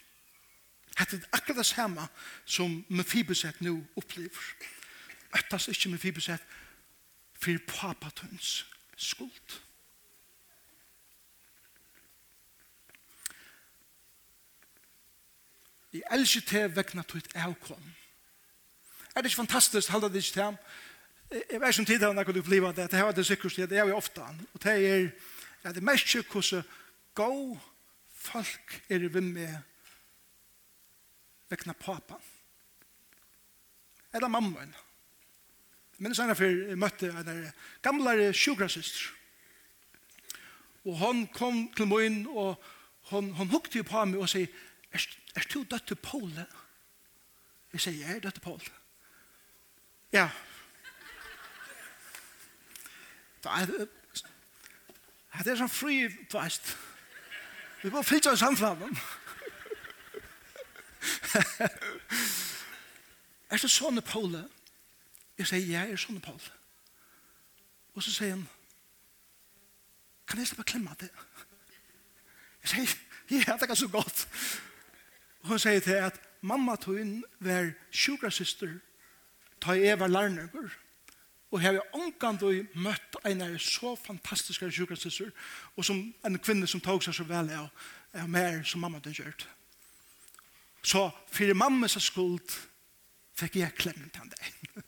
Hette 0.95 1.17
er 1.17 1.35
akkurat 1.35 1.57
det 1.57 1.65
samme 1.65 2.07
som 2.45 2.77
Mefiboset 2.89 3.61
nå 3.61 3.73
opplever. 3.99 4.47
Etter 5.35 5.59
stikk 5.59 5.89
Mefiboset 5.91 6.43
for 7.41 7.57
papatøns 7.67 8.65
skuld. 8.95 9.59
Jeg 15.95 16.03
elsker 16.11 16.41
til 16.41 16.75
vekkene 16.75 17.03
til 17.07 17.17
et 17.23 17.35
avkom. 17.39 17.95
Er 19.15 19.21
det 19.21 19.31
ikke 19.31 19.43
fantastisk, 19.45 19.89
halda 19.89 20.07
det 20.07 20.15
ikke 20.15 20.33
til 20.33 20.43
ham? 20.43 20.57
Jeg 21.31 21.61
vet 21.61 21.69
ikke 21.69 21.81
om 21.81 21.85
tidligere 21.85 22.13
når 22.13 22.31
du 22.31 22.41
blir 22.41 22.71
det, 22.71 22.91
det 22.91 22.99
er 22.99 23.11
det 23.11 23.25
sikkert, 23.25 23.55
det 23.55 23.77
er 23.77 23.87
jo 23.87 23.95
ofte. 23.95 24.21
Og 24.53 24.63
det 24.63 24.71
er, 24.71 25.09
ja, 25.63 25.69
det 25.69 25.77
er 25.77 25.87
mest 25.87 26.15
ikke 26.15 26.31
hvordan 26.31 26.63
gå 27.15 27.59
folk 28.13 28.81
er 28.89 28.97
vi 28.97 29.19
med 29.19 29.57
vekna 31.49 31.73
papa. 31.73 32.15
Eller 34.13 34.27
mamma. 34.27 34.65
Men 35.97 36.11
det 36.11 36.15
er 36.15 36.19
sånn 36.19 36.35
for 36.35 36.45
jeg 36.45 36.79
møtte 36.79 37.11
en 37.11 37.51
gamle 37.83 38.31
sjukrasister. 38.35 39.11
Og 40.85 40.97
hon 40.99 41.25
kom 41.33 41.65
til 41.73 41.87
min, 41.89 42.25
og 42.27 42.59
hon, 43.11 43.31
hon 43.37 43.51
hukte 43.53 43.79
jo 43.79 43.87
på 43.87 44.03
meg 44.05 44.19
og 44.21 44.29
sier, 44.29 44.51
er, 44.91 45.05
er 45.35 45.47
du 45.49 45.63
døtt 45.63 45.87
til 45.89 45.97
Paule? 45.97 46.45
Jeg 47.73 47.81
sier, 47.81 48.01
jeg 48.03 48.17
er 48.17 48.25
døtt 48.27 48.37
til 48.37 48.45
Paule. 48.45 48.75
Ja. 50.13 50.29
Da 53.43 53.49
er 53.61 53.65
det 53.65 53.89
Det 55.43 55.51
er 55.51 55.57
sånn 55.59 55.69
fri, 55.69 56.07
du 56.07 56.37
veist. 56.37 56.77
Vi 57.83 57.89
må 57.91 58.01
fylle 58.07 58.31
oss 58.31 58.39
samfunnet. 58.39 58.97
er 63.51 63.57
det 63.61 63.69
sånne 63.69 64.01
Paule? 64.01 64.45
Jeg 65.37 65.47
sier, 65.51 65.67
jeg 65.67 65.91
er 65.91 65.99
sånne 65.99 66.23
Paule. 66.23 66.53
Og 67.95 68.03
så 68.03 68.11
sier 68.15 68.31
han, 68.37 68.47
kan 70.27 70.39
jeg 70.39 70.47
slippe 70.49 70.63
å 70.65 70.71
klemme 70.71 70.95
det? 71.03 71.11
Jeg 72.63 72.69
sier, 72.71 72.95
ja, 73.35 73.59
det 73.59 73.69
er 73.69 73.77
så 73.77 73.91
godt. 73.91 74.27
Og 75.43 75.51
hun 75.53 75.59
sier 75.61 75.83
til 75.83 75.99
at 76.07 76.17
mamma 76.41 76.79
tog 76.79 76.97
inn 76.99 77.19
hver 77.43 77.73
sjukra 77.91 78.31
syster 78.33 78.79
ta 79.65 79.73
i 79.73 79.87
eva 79.89 80.07
lærninger, 80.07 80.69
og 81.51 81.61
har 81.61 81.75
vi 81.75 81.83
omgang 81.93 82.41
og 82.43 82.77
møtt 82.77 83.17
en 83.29 83.43
av 83.45 83.57
så 83.63 83.95
fantastiske 83.97 84.69
sjukrastisser, 84.71 85.31
og 85.75 85.85
som 85.85 86.01
en 86.25 86.39
kvinne 86.39 86.67
som 86.69 86.83
tog 86.83 87.03
seg 87.03 87.15
så 87.17 87.25
vel 87.27 87.51
av, 87.55 87.69
er 88.15 88.29
mer 88.31 88.61
som 88.67 88.83
mamma 88.83 89.01
den 89.03 89.15
gjør. 89.15 89.47
Så 90.85 91.07
for 91.33 91.57
mammas 91.57 91.97
skuld 92.03 92.53
fikk 93.35 93.57
jeg 93.59 93.75
klemt 93.79 94.19
han 94.21 94.31
det. 94.31 94.83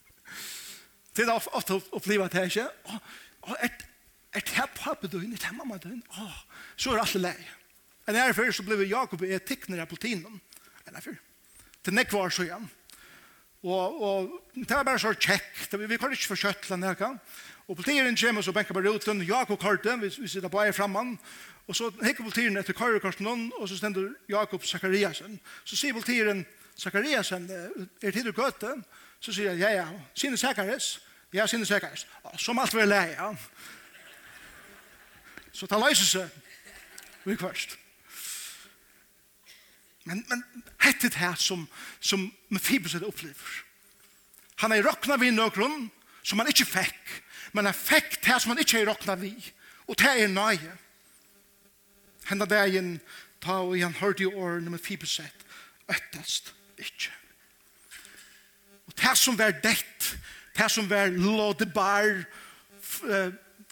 Det 1.18 1.26
er 1.26 1.34
ofte 1.34 1.74
å 1.74 1.82
oppleve 1.98 2.28
det 2.30 2.44
ikke, 2.52 2.68
og, 2.92 3.14
og 3.50 3.56
et, 3.66 3.86
et 4.38 4.52
her 4.54 4.68
pappa 4.76 5.10
døgn, 5.10 5.34
et 5.34 5.48
her 5.48 5.56
mamma 5.58 5.80
døgn, 5.82 6.04
så 6.78 6.94
er 6.94 7.02
alt 7.02 7.18
lei. 7.18 7.38
En 8.08 8.16
her 8.16 8.36
før 8.38 8.54
så 8.54 8.64
ble 8.64 8.86
Jakob 8.86 9.24
etikner 9.26 9.82
av 9.82 9.90
politinen, 9.90 10.38
en 10.86 10.94
her 10.94 11.04
før. 11.04 11.18
Til 11.84 11.98
nekvar 11.98 12.30
så 12.32 12.46
igjen. 12.46 12.70
Og, 13.64 14.02
og 14.02 14.30
det 14.56 14.70
var 14.70 14.84
bare 14.84 15.00
så 15.00 15.14
kjekk. 15.14 15.68
Vi, 15.72 15.86
vi 15.86 15.98
kan 15.98 16.12
ikke 16.12 16.32
få 16.34 16.36
kjøttlen 16.36 16.84
her, 16.84 16.94
kan? 16.94 17.20
Og 17.68 17.76
politieren 17.76 18.16
kommer 18.16 18.42
så 18.42 18.52
benker 18.52 18.74
på 18.74 18.80
ruten. 18.80 19.22
Jakob 19.22 19.60
Korte, 19.60 19.98
vi, 20.00 20.12
vi 20.22 20.28
sitter 20.28 20.50
på 20.50 20.62
eier 20.62 20.72
framman. 20.72 21.18
Og 21.68 21.76
så 21.76 21.90
hikker 22.04 22.24
politieren 22.24 22.58
etter 22.58 22.74
Kårekorsen 22.74 23.28
og 23.28 23.70
så 23.70 23.78
stender 23.78 24.14
Jakob 24.30 24.64
Zakariasen. 24.64 25.40
Så 25.66 25.76
sier 25.76 25.94
politieren, 25.94 26.46
Zakariasen, 26.78 27.50
er 28.04 28.12
tid 28.12 28.24
du 28.24 28.32
gøte? 28.32 28.72
Så 29.20 29.34
sier 29.34 29.52
jeg, 29.52 29.60
ja, 29.60 29.70
ja, 29.82 29.88
sinne 30.16 30.38
Zakaris. 30.38 31.00
Ja, 31.34 31.48
sinne 31.48 31.66
Zakaris. 31.66 32.08
Som 32.38 32.60
alt 32.60 32.74
var 32.74 32.86
leia. 32.86 33.34
Så 35.52 35.68
ta 35.68 35.80
løse 35.82 36.06
seg. 36.06 36.30
Vi 37.26 37.36
kvarst. 37.36 37.76
Men, 40.08 40.24
men 40.30 40.44
hette 40.80 41.10
det 41.10 41.20
her 41.20 41.36
som, 41.36 41.66
som 42.00 42.30
Mephibus 42.50 42.96
opplever. 42.96 43.64
Han 44.64 44.72
er 44.72 44.86
råkna 44.86 45.18
vid 45.20 45.36
nøkron 45.36 45.90
som 46.24 46.40
han 46.40 46.50
ikke 46.52 46.68
fikk, 46.68 47.14
men 47.56 47.68
han 47.68 47.76
fikk 47.76 48.20
det 48.26 48.40
som 48.42 48.54
han 48.54 48.62
ikke 48.64 48.82
er 48.82 48.90
råkna 48.90 49.16
vid, 49.20 49.52
og 49.88 50.00
det 50.00 50.14
er 50.24 50.32
nøye. 50.32 50.74
Henda 52.28 52.48
dagen 52.50 52.98
ta 53.44 53.62
og 53.64 53.78
han 53.80 53.96
hørte 54.00 54.26
i 54.26 54.32
årene 54.32 54.74
med 54.74 54.84
Fibuset, 54.84 55.46
øttast 55.88 56.54
ikke. 56.80 57.14
Og 58.88 58.96
det 59.00 59.14
som 59.20 59.38
var 59.40 59.56
dett, 59.64 60.10
det 60.58 60.72
som 60.72 60.90
var 60.90 61.14
lådebar, 61.14 62.26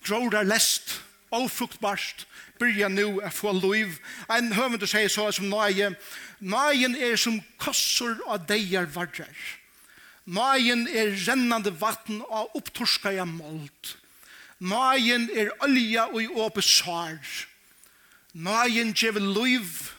grådar 0.06 0.48
lest, 0.48 1.02
ofruktbarst, 1.32 2.28
byrja 2.60 2.90
nu 2.90 3.20
a 3.24 3.30
få 3.30 3.52
loiv. 3.52 4.00
Ein 4.30 4.52
å 4.54 4.88
sier 4.88 5.10
så 5.10 5.32
som 5.32 5.50
nøye, 5.50 5.96
nøyen 6.40 6.96
er 6.96 7.16
som 7.16 7.42
kossor 7.58 8.18
av 8.28 8.48
deier 8.48 8.86
varrer. 8.86 9.36
Nøyen 10.26 10.88
er 10.88 11.14
rennande 11.28 11.72
vatten 11.80 12.24
av 12.30 12.50
opptorskaja 12.58 13.26
målt. 13.26 13.98
Nøyen 14.60 15.30
er 15.36 15.52
olja 15.62 16.08
og 16.08 16.22
i 16.24 16.28
åpe 16.28 16.62
sår. 16.62 17.20
Nøyen 18.34 18.94
gjever 18.96 19.22
loiv. 19.22 19.92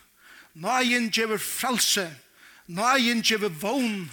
Nøyen 0.54 1.10
gjever 1.12 1.38
frelse. 1.38 2.08
Nøyen 2.66 3.22
gjever 3.22 3.52
vogn. 3.62 4.10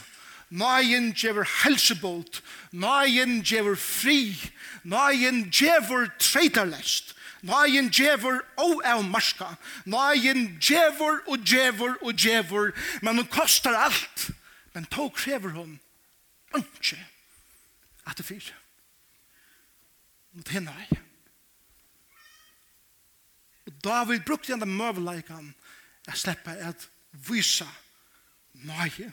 Nøyen 0.54 1.14
gjever 1.18 1.48
helsebolt. 1.64 2.44
Nøyen 2.72 3.42
gjever 3.42 3.76
fri. 3.76 4.36
Nøyen 4.84 5.48
gjever 5.50 6.12
treitarlest. 6.20 7.16
Nøyen 7.44 7.90
djevor 7.92 8.40
og 8.58 8.82
av 8.88 9.04
marska. 9.04 9.50
Nøyen 9.86 10.46
djevor 10.64 11.20
og 11.28 11.44
djevor 11.44 11.98
og 12.02 12.16
djevor. 12.16 12.72
Men 13.02 13.20
hun 13.20 13.28
kostar 13.28 13.76
alt. 13.76 14.30
Men 14.74 14.86
tog 14.86 15.12
krever 15.16 15.50
hun. 15.50 15.80
Ønske. 16.56 17.00
At 18.08 18.18
det 18.18 18.26
fyr. 18.26 18.54
Mot 20.32 20.50
henne 20.50 20.72
ei. 20.80 21.00
Og 23.68 23.76
David 23.84 24.24
brukte 24.26 24.54
henne 24.54 24.66
møveleikan. 24.66 25.54
Jeg 26.08 26.18
slipper 26.18 26.56
at 26.70 26.88
vysa 27.12 27.68
nøye. 28.54 29.12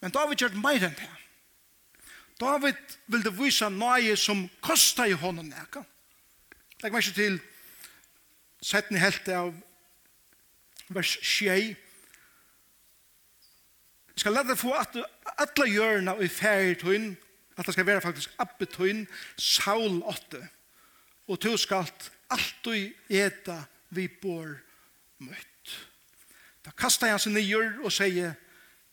Men 0.00 0.12
David 0.12 0.36
gjør 0.36 0.60
mer 0.60 0.84
enn 0.84 1.00
det. 1.00 1.10
David 2.40 2.76
ville 3.06 3.32
vysa 3.32 3.70
nøye 3.72 4.16
som 4.20 4.48
kostar 4.60 5.08
i 5.08 5.16
hånden 5.16 5.52
eka. 5.64 5.84
Legg 6.84 6.92
meg 6.92 7.06
ikke 7.06 7.16
til 7.16 7.36
setten 8.60 8.98
i 8.98 9.00
helte 9.00 9.32
av 9.32 9.54
vers 10.92 11.14
6. 11.16 11.46
Jeg 11.48 11.76
skal 14.20 14.36
lade 14.36 14.56
få 14.60 14.74
at 14.76 14.98
alle 15.32 15.66
hjørna 15.72 16.12
og 16.18 16.26
i 16.26 16.28
ferie 16.28 16.74
tøyn, 16.76 17.14
at 17.56 17.64
det 17.64 17.72
skal 17.72 17.86
være 17.88 18.04
faktisk 18.04 18.34
abbe 18.38 18.68
tøyn, 18.68 19.06
saul 19.40 20.02
8. 20.02 20.42
og 21.32 21.40
to 21.40 21.56
skal 21.56 21.88
alltid 22.28 22.92
eta 23.08 23.62
vi 23.88 24.04
bor 24.08 24.52
møtt. 25.24 25.78
Da 26.68 26.70
kastar 26.76 27.14
han 27.14 27.22
seg 27.22 27.32
nyer 27.32 27.80
og 27.80 27.96
sier, 27.96 28.36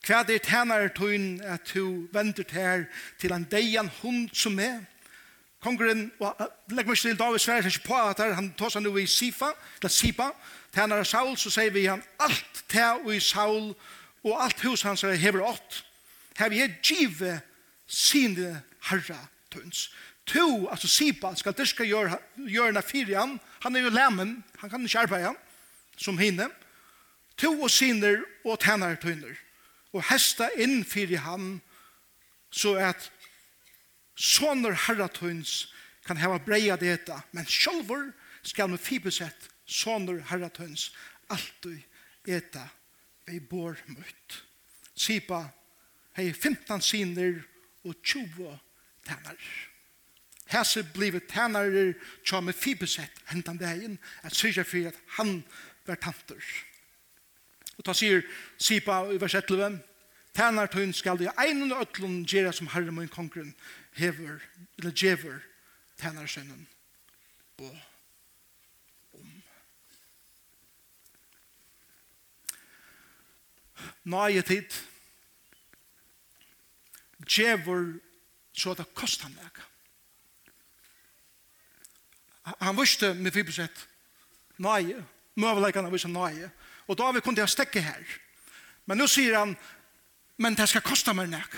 hva 0.07 0.21
er 0.21 0.31
det 0.31 0.45
tjener 0.47 0.87
tøyn 0.95 1.41
at 1.43 1.75
du 1.75 2.07
venter 2.15 2.47
til 2.47 2.55
her 2.55 2.87
til 3.19 3.35
en 3.35 3.43
deian 3.51 3.91
hund 3.99 4.29
som 4.31 4.55
er? 4.63 4.79
Kongren, 5.61 6.07
legg 6.73 6.87
meg 6.89 6.97
til 6.97 7.17
David 7.17 7.39
Sverre, 7.39 7.69
ikke 7.69 7.85
på 7.85 7.97
at 8.01 8.21
han 8.33 8.49
tar 8.57 8.71
seg 8.73 8.81
nå 8.81 8.95
i 8.97 9.05
Sifa, 9.05 9.51
eller 9.77 9.93
Sipa, 9.93 10.31
til 10.73 10.81
han 10.81 10.95
er 10.95 11.05
Saul, 11.05 11.35
så 11.37 11.51
sier 11.53 11.73
vi 11.73 11.85
han, 11.85 12.01
alt 12.19 12.63
til 12.71 13.03
og 13.03 13.11
i 13.13 13.19
Saul, 13.21 13.69
og 14.23 14.39
alt 14.41 14.63
hos 14.65 14.85
hans 14.87 15.03
er 15.05 15.19
hever 15.21 15.45
ått, 15.45 15.83
her 16.39 16.49
vi 16.49 16.63
er 16.63 16.73
give 16.81 17.35
sine 17.85 18.55
herra 18.89 19.19
tøns. 19.53 19.91
To, 20.25 20.67
altså 20.71 20.89
Sipa, 20.89 21.35
skal 21.37 21.53
dyrka 21.57 21.85
hjørna 21.85 22.81
fire 22.85 23.19
han, 23.19 23.37
han 23.61 23.75
er 23.75 23.85
jo 23.85 23.93
lemmen, 23.93 24.35
han 24.57 24.69
kan 24.69 24.85
ikke 24.85 25.05
arbeide 25.05 25.29
han, 25.29 25.39
som 25.97 26.17
henne, 26.17 26.49
to 27.37 27.53
og 27.61 27.69
siner 27.69 28.21
og 28.45 28.57
tenner 28.61 28.97
tøyner, 29.01 29.37
og 29.93 30.05
hesta 30.09 30.49
inn 30.57 30.81
fyrir 30.87 31.21
han, 31.25 31.59
så 32.49 32.79
at 32.81 33.11
soner 34.21 34.75
herratøyns 34.87 35.71
kan 36.05 36.17
hava 36.17 36.37
breia 36.45 36.77
det 36.77 37.09
men 37.31 37.45
sjolvor 37.45 38.11
skal 38.43 38.69
med 38.69 38.79
fibesett 38.79 39.49
soner 39.65 40.21
herratøyns 40.29 40.91
alltid 41.29 41.81
eta 42.27 42.67
ei 43.27 43.39
bor 43.39 43.77
møtt. 43.87 44.41
Sipa 44.95 45.45
hei 46.17 46.31
15 46.33 46.81
siner 46.81 47.41
og 47.83 47.95
20 48.03 48.59
tænar. 49.07 49.37
Hese 50.51 50.83
blivet 50.93 51.29
tænarer 51.31 51.93
tja 52.25 52.41
med 52.41 52.53
fibesett 52.53 53.23
hentan 53.31 53.59
vegin 53.59 53.97
at 54.23 54.35
syrja 54.35 54.63
fyrir 54.63 54.91
at 54.91 54.99
han 55.17 55.43
var 55.85 55.95
tanter. 55.95 56.41
Og 57.77 57.85
ta 57.85 57.93
sier 57.97 58.21
Sipa 58.57 59.05
i 59.09 59.17
vers 59.21 59.33
11, 59.35 59.79
tænar 60.33 60.65
tøyn 60.71 60.93
skal 60.93 61.21
i 61.21 61.29
ein 61.45 61.71
og 61.71 61.81
øtlun 61.81 62.25
gjera 62.25 62.51
som 62.51 62.67
herre 62.67 62.91
min 62.91 63.07
kongren 63.07 63.55
hever, 63.93 64.39
eller 64.77 64.91
djever 64.91 65.39
tænar 65.97 66.25
sønnen 66.25 66.67
og 67.57 67.77
om. 69.13 69.41
Nøye 74.03 74.41
tid 74.41 74.69
djever 77.27 77.99
så 78.53 78.73
det 78.73 78.87
kost 78.93 79.21
han 79.21 79.35
meg. 79.35 79.61
Han 82.61 82.77
visste 82.77 83.13
med 83.13 83.31
fibersett 83.31 83.87
nøye, 84.57 85.03
møvelegene 85.35 85.91
visste 85.91 86.09
nøye, 86.11 86.49
og 86.87 86.97
da 86.97 87.07
har 87.07 87.15
vi 87.15 87.23
kunnet 87.23 87.43
jeg 87.43 87.53
stekke 87.53 87.81
her. 87.81 88.17
Men 88.85 88.97
nå 88.97 89.07
sier 89.07 89.37
han, 89.37 89.55
men 90.37 90.55
det 90.55 90.69
skal 90.69 90.83
koste 90.85 91.13
meg 91.13 91.29
nek. 91.31 91.55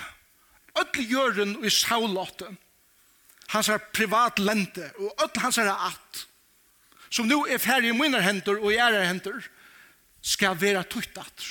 Öll 0.73 1.05
gjøren 1.05 1.57
i 1.65 1.69
saulåten, 1.69 2.57
hans 3.53 3.69
er 3.69 3.81
privat 3.93 4.39
lente, 4.39 4.89
og 4.97 5.25
øtl 5.25 5.43
hans 5.43 5.59
er 5.62 5.69
at, 5.69 6.23
som 7.09 7.27
nu 7.29 7.43
er 7.45 7.62
ferdig 7.62 7.91
i 7.93 7.97
mine 7.97 8.21
hendur 8.21 8.57
og 8.57 8.71
i 8.73 8.79
ære 8.81 9.05
hendur, 9.05 9.43
skal 10.21 10.57
vera 10.57 10.81
tutt 10.83 11.17
at. 11.19 11.45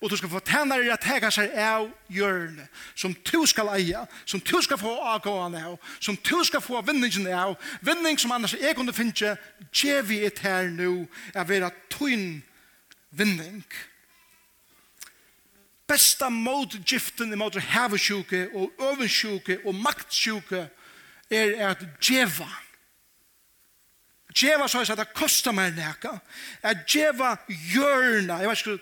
Og 0.00 0.10
du 0.10 0.16
skal 0.16 0.28
få 0.28 0.38
tænare 0.44 0.84
i 0.84 0.90
at 0.92 1.06
hega 1.08 1.30
seg 1.32 1.54
av 1.56 1.88
hjørne, 2.12 2.66
som 2.94 3.14
du 3.14 3.46
skal 3.48 3.70
eie, 3.78 4.02
som 4.26 4.40
du 4.40 4.60
skal 4.62 4.78
få 4.78 4.92
avgående 5.14 5.62
av, 5.64 5.78
som 5.98 6.16
du 6.16 6.36
skal 6.44 6.60
få 6.60 6.82
vinningen 6.84 7.26
av, 7.32 7.56
vinning 7.80 8.20
som 8.20 8.34
annars 8.36 8.54
jeg 8.60 8.76
kunne 8.76 8.92
finne, 8.92 9.34
djevi 9.72 10.20
et 10.26 10.44
her 10.44 10.68
nu, 10.68 11.08
er 11.34 11.48
være 11.48 11.72
tøyn 11.88 12.44
vinning. 13.10 13.64
Vinning 13.64 13.64
besta 15.88 16.28
mot 16.28 16.76
giften 16.86 17.32
i 17.32 17.36
imot 17.36 17.58
hevesjuke 17.60 18.48
og 18.54 18.72
øvensjuke 18.80 19.58
og 19.64 19.74
maktsjuke 19.74 20.68
er 21.30 21.68
at 21.68 21.82
djeva. 22.00 22.48
Djeva 24.34 24.68
så 24.68 24.80
at 24.80 24.98
det 24.98 25.12
kostar 25.14 25.54
meg 25.54 25.76
neka. 25.76 26.18
At 26.62 26.86
djeva 26.90 27.36
hjørna. 27.48 28.40
Jeg 28.42 28.48
vet 28.48 28.66
ikke, 28.66 28.78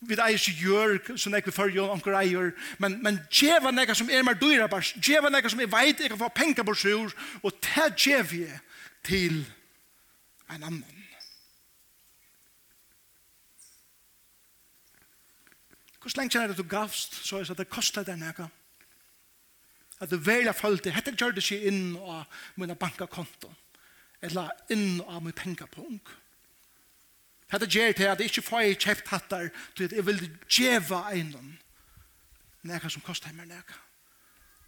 vi 0.00 0.14
er 0.14 0.26
ikke 0.26 0.52
hjørg, 0.60 1.18
som 1.18 1.34
jeg 1.34 1.42
vil 1.44 1.52
følge 1.52 1.82
om 1.82 1.96
anker 1.96 2.14
eier, 2.14 2.52
men, 2.78 3.00
men 3.02 3.18
djeva 3.34 3.72
neka 3.74 3.96
som 3.98 4.10
er 4.10 4.22
mer 4.22 4.38
dyra 4.38 4.68
bars. 4.70 4.92
Djeva 5.02 5.32
neka 5.32 5.50
som 5.50 5.60
jeg 5.60 5.72
vet 5.72 6.04
jeg 6.04 6.12
kan 6.12 6.20
få 6.20 6.28
penger 6.34 6.62
på 6.62 6.74
sjur, 6.74 7.10
og 7.42 7.58
ta 7.62 7.88
djev 7.90 8.36
til 9.04 9.42
en 10.50 10.62
annan. 10.62 11.07
Hvor 16.08 16.22
lenge 16.22 16.32
kjenner 16.32 16.48
det 16.48 16.56
du 16.56 16.68
gavst, 16.68 17.18
så 17.26 17.36
er 17.36 17.44
det 17.44 17.50
at 17.50 17.58
det 17.60 17.68
kostet 17.68 18.06
deg 18.08 18.16
nega. 18.16 18.46
At 20.00 20.08
du 20.08 20.16
velja 20.16 20.54
følte, 20.56 20.92
hette 20.94 21.12
gjør 21.12 21.34
det 21.36 21.42
ikke 21.44 21.68
inn 21.68 21.98
av 22.00 22.38
mine 22.56 22.76
bankakonto, 22.78 23.50
eller 24.24 24.48
inn 24.72 25.02
av 25.04 25.20
min 25.26 25.36
pengapung. 25.36 25.98
Hette 27.52 27.68
gjør 27.68 27.92
det 27.98 28.06
at 28.08 28.22
jeg 28.22 28.32
ikke 28.32 28.46
får 28.46 28.64
jeg 28.64 28.78
kjeft 28.86 29.10
hattar, 29.12 29.50
til 29.76 29.84
at 29.84 29.96
jeg 29.98 30.06
vil 30.06 30.22
djeva 30.48 31.02
einan 31.12 31.58
nega 32.64 32.88
som 32.88 33.04
kostet 33.04 33.36
meg 33.36 33.50
nega. 33.50 33.76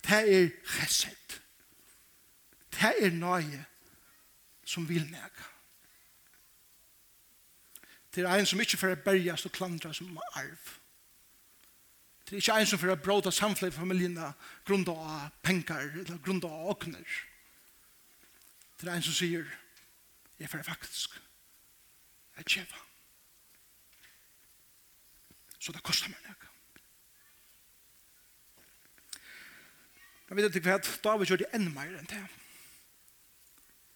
Det 0.04 0.20
er 0.20 0.50
chesed. 0.74 1.38
Det 2.76 2.92
er 3.00 3.16
nøye 3.16 3.64
som 4.68 4.84
vil 4.88 5.08
nega. 5.08 5.48
Det 8.12 8.26
er 8.26 8.36
en 8.36 8.46
som 8.46 8.60
ikke 8.60 8.76
får 8.76 9.00
bergjast 9.06 9.48
og 9.48 9.56
klandra 9.56 9.94
som 9.96 10.20
arv. 10.34 10.76
Det 12.30 12.36
er 12.36 12.42
ikke 12.44 12.60
en 12.62 12.66
som 12.70 12.78
for 12.78 12.94
bråta 13.02 13.30
samfunnet 13.34 13.74
i 13.74 13.76
familien 13.76 14.18
grunn 14.68 14.84
av 14.86 15.32
penger 15.42 15.88
eller 16.04 16.20
grunn 16.22 16.38
av 16.46 16.68
åkner. 16.70 17.16
Det 18.78 18.86
er 18.86 18.94
en 18.94 19.02
som 19.02 19.16
sier, 19.16 19.48
jeg 20.38 20.48
får 20.48 20.62
faktisk 20.62 21.18
jeg 22.38 22.46
kjeva. 22.54 22.78
Så 25.58 25.74
det 25.74 25.82
kostar 25.82 26.14
meg 26.14 26.22
noe. 26.28 26.46
Men 30.28 30.38
vet 30.38 30.54
du 30.54 30.62
hva, 30.62 30.78
David 31.02 31.32
gjør 31.32 31.42
det 31.42 31.50
enn 31.58 31.66
mer 31.74 31.90
enn 31.98 32.08
det. 32.14 32.22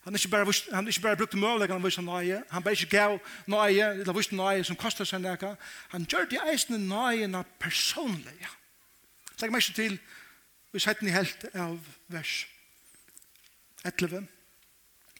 Han 0.04 0.14
ikke 0.14 0.28
bare, 0.28 0.52
han 0.72 0.88
ikke 0.88 1.00
bare 1.00 1.16
brukte 1.16 1.36
møvleggene 1.36 1.78
han 1.78 1.84
viste 1.84 2.02
nøye. 2.02 2.42
Han 2.50 2.62
bare 2.62 2.72
ikke 2.72 2.96
gav 2.96 3.18
nøye, 3.46 3.86
eller 4.00 4.12
viste 4.12 4.36
nøye 4.36 4.64
som 4.64 4.76
kostet 4.76 5.08
seg 5.08 5.22
nøye. 5.24 5.56
Han 5.94 6.04
gjør 6.04 6.28
det 6.30 6.42
eisende 6.52 6.80
nøyene 6.88 7.44
personlige. 7.58 8.50
Legg 9.40 9.52
meg 9.52 9.64
ikke 9.64 9.76
til, 9.76 9.98
vi 10.72 10.80
setter 10.82 11.06
den 11.06 11.14
helt 11.14 11.46
av 11.54 11.78
vers 12.12 12.46
11. 13.84 14.26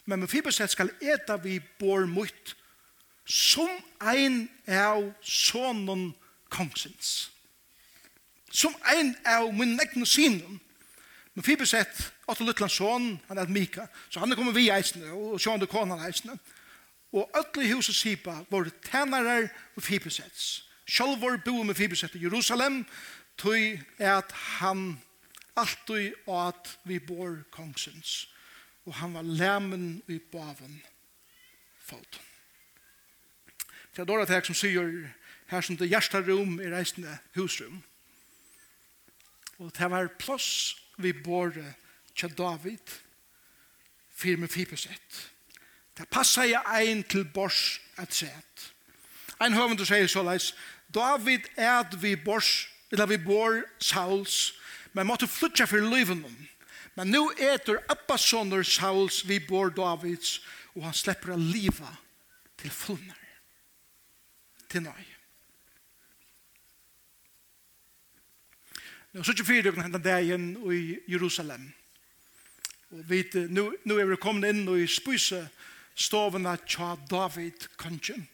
Men 0.04 0.20
med 0.20 0.28
fiberset 0.28 0.70
skal 0.70 0.92
eta 1.00 1.36
vi 1.40 1.58
bor 1.80 2.06
mot 2.06 2.56
som 3.24 3.70
ein 4.00 4.48
av 4.68 5.06
sonen 5.22 6.10
kongsins. 6.52 7.30
Som 8.52 8.76
ein 8.84 9.14
av 9.24 9.48
min 9.54 9.78
egne 9.80 10.06
synen. 10.06 10.60
Men 11.34 11.44
Fibeset, 11.44 12.12
åtte 12.26 12.44
Lutland 12.44 12.70
son, 12.70 13.20
han 13.28 13.38
er 13.38 13.50
Mika, 13.50 13.86
så 14.10 14.20
han 14.20 14.32
er 14.32 14.38
kommet 14.38 14.54
vi 14.54 14.68
eisne, 14.70 15.10
og 15.12 15.40
sjående 15.42 15.66
konan 15.66 16.04
eisne. 16.06 16.36
Og 17.14 17.30
alle 17.34 17.64
i 17.66 17.72
huset 17.72 17.94
Sipa 17.94 18.40
var 18.50 18.70
tænarar 18.90 19.48
og 19.76 19.82
Fibesets. 19.82 20.64
Sjálf 20.86 21.20
var 21.20 21.40
bo 21.44 21.62
med 21.62 21.74
Fibeset 21.74 22.14
i 22.14 22.22
Jerusalem, 22.22 22.84
tog 23.38 23.80
at 23.98 24.32
han 24.32 25.00
alltid 25.56 26.14
at 26.28 26.78
vi 26.84 26.98
bor 26.98 27.38
kongsens. 27.50 28.28
Og 28.86 28.94
han 28.94 29.14
var 29.14 29.22
lemen 29.22 30.02
i 30.08 30.18
baven 30.18 30.82
fot. 31.80 32.20
Det 33.94 34.02
er 34.02 34.04
dårlig 34.04 34.46
som 34.46 34.54
sier 34.54 34.90
her 35.46 35.60
som 35.60 35.76
det 35.76 35.88
hjertet 35.88 36.28
rom 36.28 36.58
i 36.60 36.70
reisende 36.70 37.18
husrum. 37.34 37.82
Og 39.58 39.70
det 39.78 39.90
var 39.90 40.10
plass 40.18 40.74
vi 40.96 41.12
båre 41.12 41.74
til 42.16 42.34
David, 42.38 42.92
fire 44.14 44.36
med 44.36 44.48
fipesett. 44.48 45.30
Det 45.98 46.08
passer 46.10 46.50
jeg 46.50 46.62
ein 46.74 47.02
til 47.02 47.24
bors 47.24 47.80
et 48.02 48.14
sett. 48.14 48.70
Ein 49.42 49.54
høvende 49.54 49.86
sier 49.86 50.08
så 50.10 50.22
leis, 50.26 50.52
David 50.94 51.46
er 51.56 51.86
vi 51.98 52.14
bors, 52.16 52.68
eller 52.90 53.06
vi 53.10 53.18
bor 53.18 53.62
Sauls, 53.78 54.54
men 54.92 55.06
måtte 55.06 55.26
flytja 55.26 55.66
for 55.66 55.82
livet 55.82 56.22
Men 56.94 57.10
nu 57.10 57.30
etter 57.38 57.82
Abbasoner 57.90 58.62
Sauls 58.62 59.24
vi 59.28 59.40
bor 59.40 59.70
Davids, 59.74 60.40
og 60.74 60.86
han 60.86 60.94
slipper 60.94 61.34
å 61.34 61.38
liva 61.38 61.90
til 62.58 62.70
fullner. 62.70 63.18
Til 64.70 64.86
nøye. 64.86 65.13
Og 69.14 69.24
så 69.24 69.32
ikke 69.32 69.46
fyrir 69.46 69.62
dere 69.62 69.82
hentan 69.82 70.02
dagen 70.02 70.46
i 70.74 70.98
Jerusalem. 71.06 71.68
Og 72.90 73.04
vi, 73.10 73.22
nu, 73.48 73.74
nu 73.84 73.98
er 73.98 74.08
vi 74.10 74.18
kommet 74.18 74.50
inn 74.50 74.66
i 74.74 74.88
spyse 74.90 75.44
stovene 75.94 76.56
tja 76.66 76.94
David 77.10 77.68
kanskjen 77.78 78.26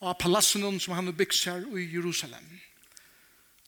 av 0.00 0.16
palassen 0.22 0.78
som 0.80 0.94
han 0.94 1.10
har 1.10 1.16
bygd 1.18 1.36
seg 1.36 1.68
i 1.76 1.84
Jerusalem. 1.92 2.46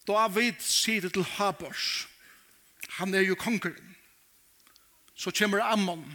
David 0.08 0.62
sier 0.64 1.04
det 1.04 1.12
til 1.14 1.26
Habors. 1.36 2.06
Han 2.96 3.14
er 3.14 3.26
jo 3.26 3.36
kongeren. 3.38 3.96
Så 5.14 5.30
kommer 5.36 5.60
Ammon, 5.60 6.06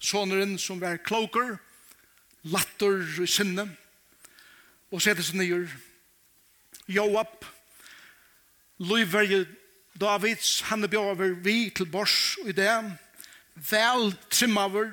soneren 0.00 0.58
som 0.58 0.82
er 0.82 0.98
kloker, 0.98 1.58
latter 2.42 3.04
i 3.22 3.28
sinne, 3.30 3.68
og 4.90 5.02
setter 5.02 5.22
seg 5.22 5.38
nyer. 5.38 5.68
Joab, 6.90 7.46
Løyverje 8.82 9.44
Davids, 10.00 10.60
han 10.66 10.82
er 10.82 10.90
bjøver 10.90 11.36
vi 11.44 11.70
til 11.70 11.86
bors 11.86 12.34
i 12.46 12.52
det, 12.52 12.72
vel 13.70 14.10
trimmaver, 14.30 14.90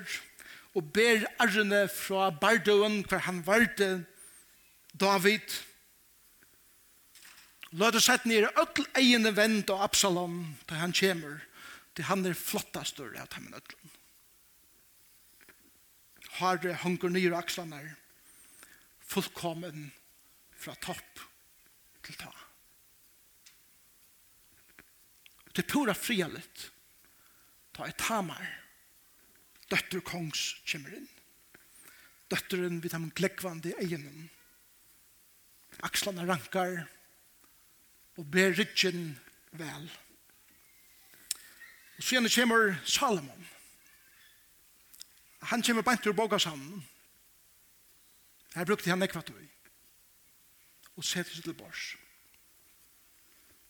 og 0.77 0.91
ber 0.93 1.25
arrene 1.41 1.87
fra 1.89 2.29
bardøen 2.29 3.01
hver 3.09 3.25
han 3.25 3.41
varte 3.47 3.89
David. 4.93 5.55
Løyde 7.71 8.01
sett 8.03 8.27
nere 8.29 8.51
øtl 8.61 8.85
egene 8.99 9.33
vend 9.35 9.71
av 9.73 9.87
Absalom 9.87 10.43
da 10.69 10.83
han 10.83 10.93
kommer, 10.95 11.39
til 11.95 12.07
han 12.07 12.25
er 12.27 12.37
flottast 12.37 13.01
av 13.01 13.15
dem 13.33 13.49
øtlen. 13.49 13.95
Har 16.37 16.61
Harre 16.61 16.77
hunker 16.83 17.11
nye 17.11 17.33
akslene, 17.35 17.81
fullkommen 19.03 19.89
fra 20.55 20.77
topp 20.85 21.25
til 22.05 22.15
tak. 22.21 22.40
Det 25.51 25.63
er 25.63 25.71
pura 25.71 25.95
frialet. 25.97 26.69
Ta 27.75 27.87
et 27.87 27.99
tamar. 27.99 28.45
Døtter 29.71 30.03
kongs 30.03 30.61
kommer 30.67 30.95
inn. 30.95 31.09
Døtteren 32.31 32.79
vid 32.83 32.93
dem 32.95 33.09
gleggvande 33.15 33.73
egenen. 33.83 34.29
Akslene 35.87 36.27
rankar 36.27 36.85
og 38.19 38.27
ber 38.31 38.55
ryggen 38.55 39.15
vel. 39.55 39.87
Og 41.97 42.03
så 42.03 42.15
gjerne 42.15 42.31
kommer 42.33 42.75
Salomon. 42.85 43.47
Han 45.51 45.63
kommer 45.63 45.81
bant 45.81 46.07
ur 46.07 46.13
bogasamnen. 46.13 46.83
Her 48.55 48.65
brukte 48.65 48.89
han 48.89 49.03
ekvatoi. 49.03 49.47
Og 50.99 51.05
setter 51.07 51.33
seg 51.33 51.47
til 51.47 51.55
bors. 51.57 51.93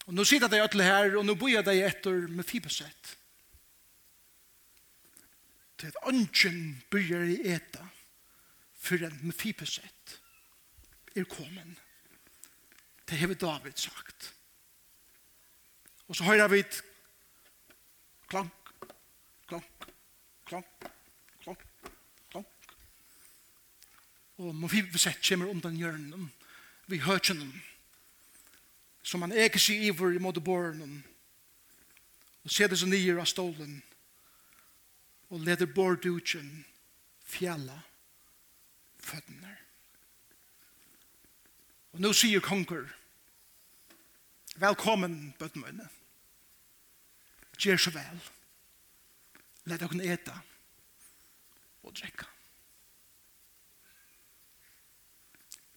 Og 0.06 0.14
nå 0.14 0.26
sitter 0.26 0.50
de 0.50 0.62
alle 0.62 0.86
her, 0.86 1.18
og 1.18 1.26
nå 1.26 1.36
bor 1.38 1.62
de 1.66 1.78
etter 1.86 2.28
med 2.28 2.48
fibersett. 2.48 3.18
Til 5.78 5.88
at 5.90 6.02
ønsken 6.10 6.82
begynner 6.94 7.30
i 7.30 7.54
eta, 7.56 7.86
for 8.82 9.06
en 9.06 9.20
med 9.22 9.38
fibersett 9.38 10.18
er 11.16 11.24
kommet. 11.30 11.82
Det 13.10 13.18
har 13.18 13.34
David 13.34 13.76
sagt. 13.76 14.34
Og 16.08 16.16
så 16.16 16.24
hører 16.24 16.48
vi 16.48 16.60
et 16.60 16.84
klank, 18.28 18.72
klank, 19.48 19.86
klank, 20.46 20.88
klank, 21.44 21.66
klank. 22.32 22.48
Og 24.38 24.46
med 24.46 24.54
Mofibuset 24.54 25.20
kommer 25.28 25.52
undan 25.52 25.76
hjørnen, 25.76 26.32
vi 26.88 27.00
hører 27.00 27.20
ikke 27.22 27.38
noen 27.40 27.71
som 29.04 29.24
han 29.26 29.34
eker 29.34 29.62
seg 29.62 29.84
iver 29.90 30.16
i 30.16 30.22
måte 30.22 30.44
båren 30.44 31.02
og 32.42 32.52
seder 32.52 32.78
seg 32.78 32.92
nye 32.92 33.16
av 33.22 33.30
stolen 33.30 33.80
og 35.32 35.46
leder 35.46 35.70
bort 35.70 36.06
utjen 36.06 36.50
fjalla 37.32 37.78
føttene. 39.02 39.54
Og 41.96 42.04
nå 42.04 42.12
sier 42.16 42.44
konger 42.44 42.90
velkommen 44.62 45.34
bøttmøyne 45.40 45.88
gjør 47.62 47.78
så 47.78 47.92
vel. 47.94 48.22
Let 49.70 49.84
dere 49.84 50.14
ete 50.16 50.36
og 51.86 51.94
drekke. 51.94 52.26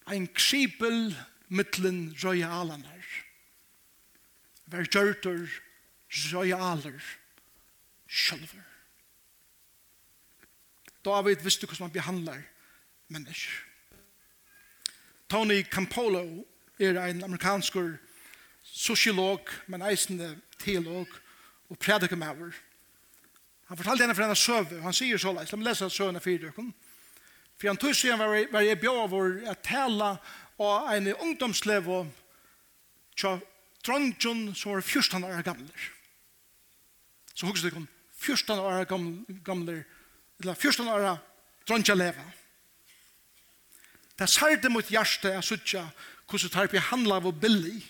ein 0.07 0.27
kripel 0.35 1.15
mittlen 1.55 2.09
røye 2.23 2.47
alanar. 2.47 3.11
Vær 4.71 4.89
gjørter 4.89 5.47
røye 6.33 6.57
aler 6.57 6.99
sjølver. 8.09 8.65
David 11.05 11.45
visste 11.45 11.67
hvordan 11.67 11.89
man 11.89 11.95
behandler 11.95 12.43
mennesker. 13.13 13.53
Tony 15.29 15.63
Campolo 15.63 16.45
er 16.79 16.99
ein 17.01 17.25
amerikansk 17.25 17.77
sociolog, 18.63 19.49
men 19.67 19.83
eisende 19.83 20.37
teolog 20.59 21.09
og 21.69 21.79
predikamaur. 21.79 22.55
Han 23.67 23.77
fortalte 23.77 24.05
henne 24.05 24.15
for 24.15 24.23
henne 24.23 24.37
søve, 24.37 24.79
og 24.79 24.83
han 24.83 24.97
sier 24.97 25.19
så 25.19 25.33
leis, 25.33 25.53
la 25.53 25.59
meg 25.59 25.71
lese 25.71 25.91
søvene 25.91 26.21
for 26.21 26.41
døkken. 26.41 26.73
For 27.57 27.71
han 27.71 27.79
tog 27.81 27.95
siden 27.97 28.19
var 28.19 28.63
jeg 28.63 28.81
bjør 28.81 29.05
over 29.07 29.37
å 29.51 29.55
tale 29.65 30.17
og 30.59 30.91
en 30.95 31.11
ungdomslev 31.15 31.89
og 31.91 32.11
tja 33.19 33.37
dronjon 33.85 34.55
som 34.55 34.75
var 34.75 34.81
14 34.83 35.25
år 35.25 35.43
gamle. 35.43 35.91
Så 37.35 37.47
hugsa 37.47 37.67
det 37.67 37.75
kom 37.75 37.89
14 38.21 38.59
år 38.59 38.85
gamle 39.45 39.85
eller 40.41 40.55
14 40.55 40.89
år 40.89 41.19
dronja 41.69 41.95
leva. 41.95 42.25
Det 44.19 44.31
særde 44.31 44.71
mot 44.71 44.91
hjertet 44.91 45.35
jeg 45.35 45.45
suttja 45.45 45.85
hvordan 46.31 46.51
tar 46.51 46.71
vi 46.73 46.79
handla 46.79 47.19
av 47.21 47.33
Billy. 47.41 47.83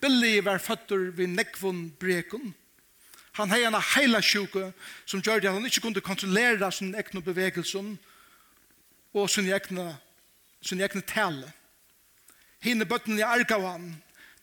Billy 0.00 0.38
var 0.44 0.60
føtter 0.62 1.10
ved 1.16 1.32
nekvun 1.32 1.88
brekun. 1.98 2.54
Han 3.38 3.50
hei 3.50 3.64
en 3.66 3.76
heila 3.94 4.20
sjuke 4.22 4.72
som 5.06 5.22
gjør 5.22 5.40
det 5.40 5.48
at 5.50 5.56
han 5.56 5.66
ikke 5.66 5.82
kunne 5.84 6.02
kontrollera 6.04 6.70
sin 6.74 6.94
egnu 6.98 7.22
bevegelsen 7.22 7.96
og 9.14 9.30
sin 9.30 9.50
egna 9.52 9.92
sin 10.62 10.80
egen 10.80 11.02
tale. 11.02 11.52
Hine 12.64 12.86
bøttene 12.88 13.20
i 13.20 13.26
Argavan, 13.26 13.92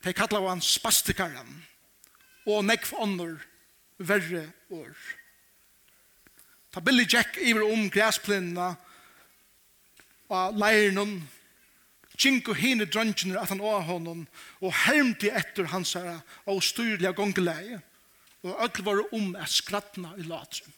de 0.03 0.13
kallar 0.13 0.47
han 0.49 0.63
spastikaren, 0.63 1.51
og 2.45 2.65
nekv 2.65 2.93
ånder, 3.01 3.37
verre 3.97 4.45
år. 4.69 4.95
Ta 6.71 6.83
Billy 6.83 7.05
Jack 7.07 7.37
iver 7.39 7.65
om 7.67 7.89
græsplinna, 7.89 8.73
og 10.29 10.59
leirnen, 10.59 11.19
Kinko 12.15 12.53
hine 12.55 12.85
drøntjene 12.87 13.39
at 13.39 13.51
han 13.51 13.61
åh 13.61 13.83
honom, 13.83 14.23
og 14.63 14.73
hermte 14.85 15.31
etter 15.35 15.67
hans 15.73 15.93
her, 15.99 16.21
og 16.47 16.63
styrlige 16.63 17.11
gongeleie, 17.13 17.81
og 18.45 18.55
ødel 18.63 18.85
var 18.85 19.01
om 19.15 19.35
at 19.35 19.51
skrattna 19.51 20.13
i 20.17 20.23
latrum. 20.23 20.71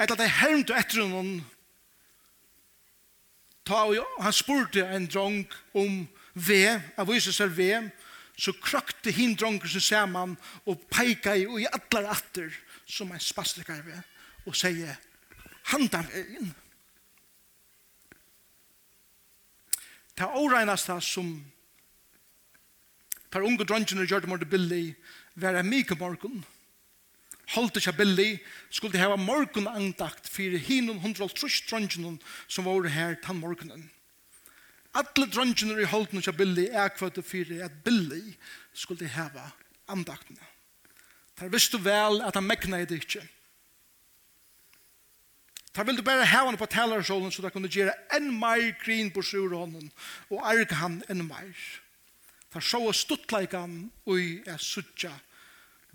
Etter 0.00 0.16
at 0.16 0.24
jeg 0.24 0.38
hermte 0.40 0.74
etter 0.74 1.04
honom, 1.04 1.36
ta 3.64 3.84
og 3.88 4.22
han 4.22 4.34
spurte 4.34 4.84
en 4.84 5.06
drong 5.08 5.44
om 5.72 6.02
ve, 6.34 6.80
av 6.98 7.08
vise 7.08 7.32
seg 7.32 7.52
ve, 7.56 7.70
så 8.36 8.52
krakte 8.58 9.12
hin 9.14 9.36
drongen 9.38 9.70
seg 9.70 9.84
saman 9.84 10.34
og 10.66 10.82
peika 10.90 11.36
i 11.38 11.46
og 11.46 11.60
i 11.62 11.68
atler 11.70 12.08
atter 12.10 12.50
som 12.84 13.12
en 13.14 13.22
spastikar 13.22 13.80
ved 13.86 14.00
og 14.44 14.56
sier 14.58 14.98
handan 15.70 16.08
veien 16.12 16.50
ta 20.18 20.32
åregnasta 20.38 20.98
som 21.02 21.30
tar 23.30 23.46
unge 23.46 23.66
drongen 23.66 24.02
og 24.02 24.10
gjør 24.10 24.26
det 24.26 24.30
mordet 24.30 24.50
billig 24.50 24.84
være 25.38 25.64
mye 25.66 25.98
morgen 25.98 26.42
holdt 27.52 27.76
ikke 27.76 27.92
billig, 27.98 28.40
skulle 28.70 28.94
de 28.94 29.02
ha 29.02 29.16
morgen 29.16 29.68
andakt 29.68 30.28
for 30.30 30.56
hinnom 30.68 31.02
hundre 31.02 31.28
og 31.28 31.34
trus 31.36 31.60
drøngjennom 31.68 32.16
som 32.48 32.64
var 32.64 32.88
her 32.88 33.18
til 33.20 33.38
morgenen. 33.40 33.90
Alle 34.94 35.26
drøngjennom 35.26 35.80
i 35.80 35.90
holdt 35.90 36.14
ikke 36.14 36.36
billig 36.38 36.68
er 36.72 36.88
kvart 36.94 37.18
og 37.18 37.26
for 37.26 37.64
at 37.66 37.78
billig 37.84 38.36
skulle 38.72 39.04
de 39.04 39.08
ha 39.08 39.28
andaktene. 39.88 40.40
Der 41.40 41.50
visste 41.50 41.80
vel 41.84 42.22
at 42.22 42.34
han 42.34 42.46
mekna 42.46 42.78
i 42.80 42.86
det 42.86 43.02
ikke. 43.02 43.22
Der 45.74 45.84
ville 45.84 45.98
du 45.98 46.06
bare 46.06 46.24
hava 46.24 46.50
han 46.50 46.58
på 46.58 46.66
talersolen 46.70 47.32
så 47.32 47.42
der 47.42 47.50
kunne 47.50 47.68
gjøre 47.68 47.94
enn 48.14 48.30
meir 48.38 48.76
grin 48.78 49.10
på 49.10 49.22
sjur 49.26 49.56
hånden 49.56 49.90
og 50.30 50.44
arga 50.46 50.78
han 50.78 51.00
enn 51.10 51.26
meir. 51.26 51.58
Der 52.54 52.62
sjå 52.62 52.92
stuttleikan 52.94 53.90
og 54.06 54.20
jeg 54.20 54.60
suttja 54.62 55.10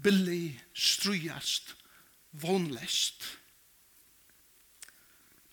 billig, 0.03 0.59
strujast, 0.73 1.75
vonlest. 2.31 3.23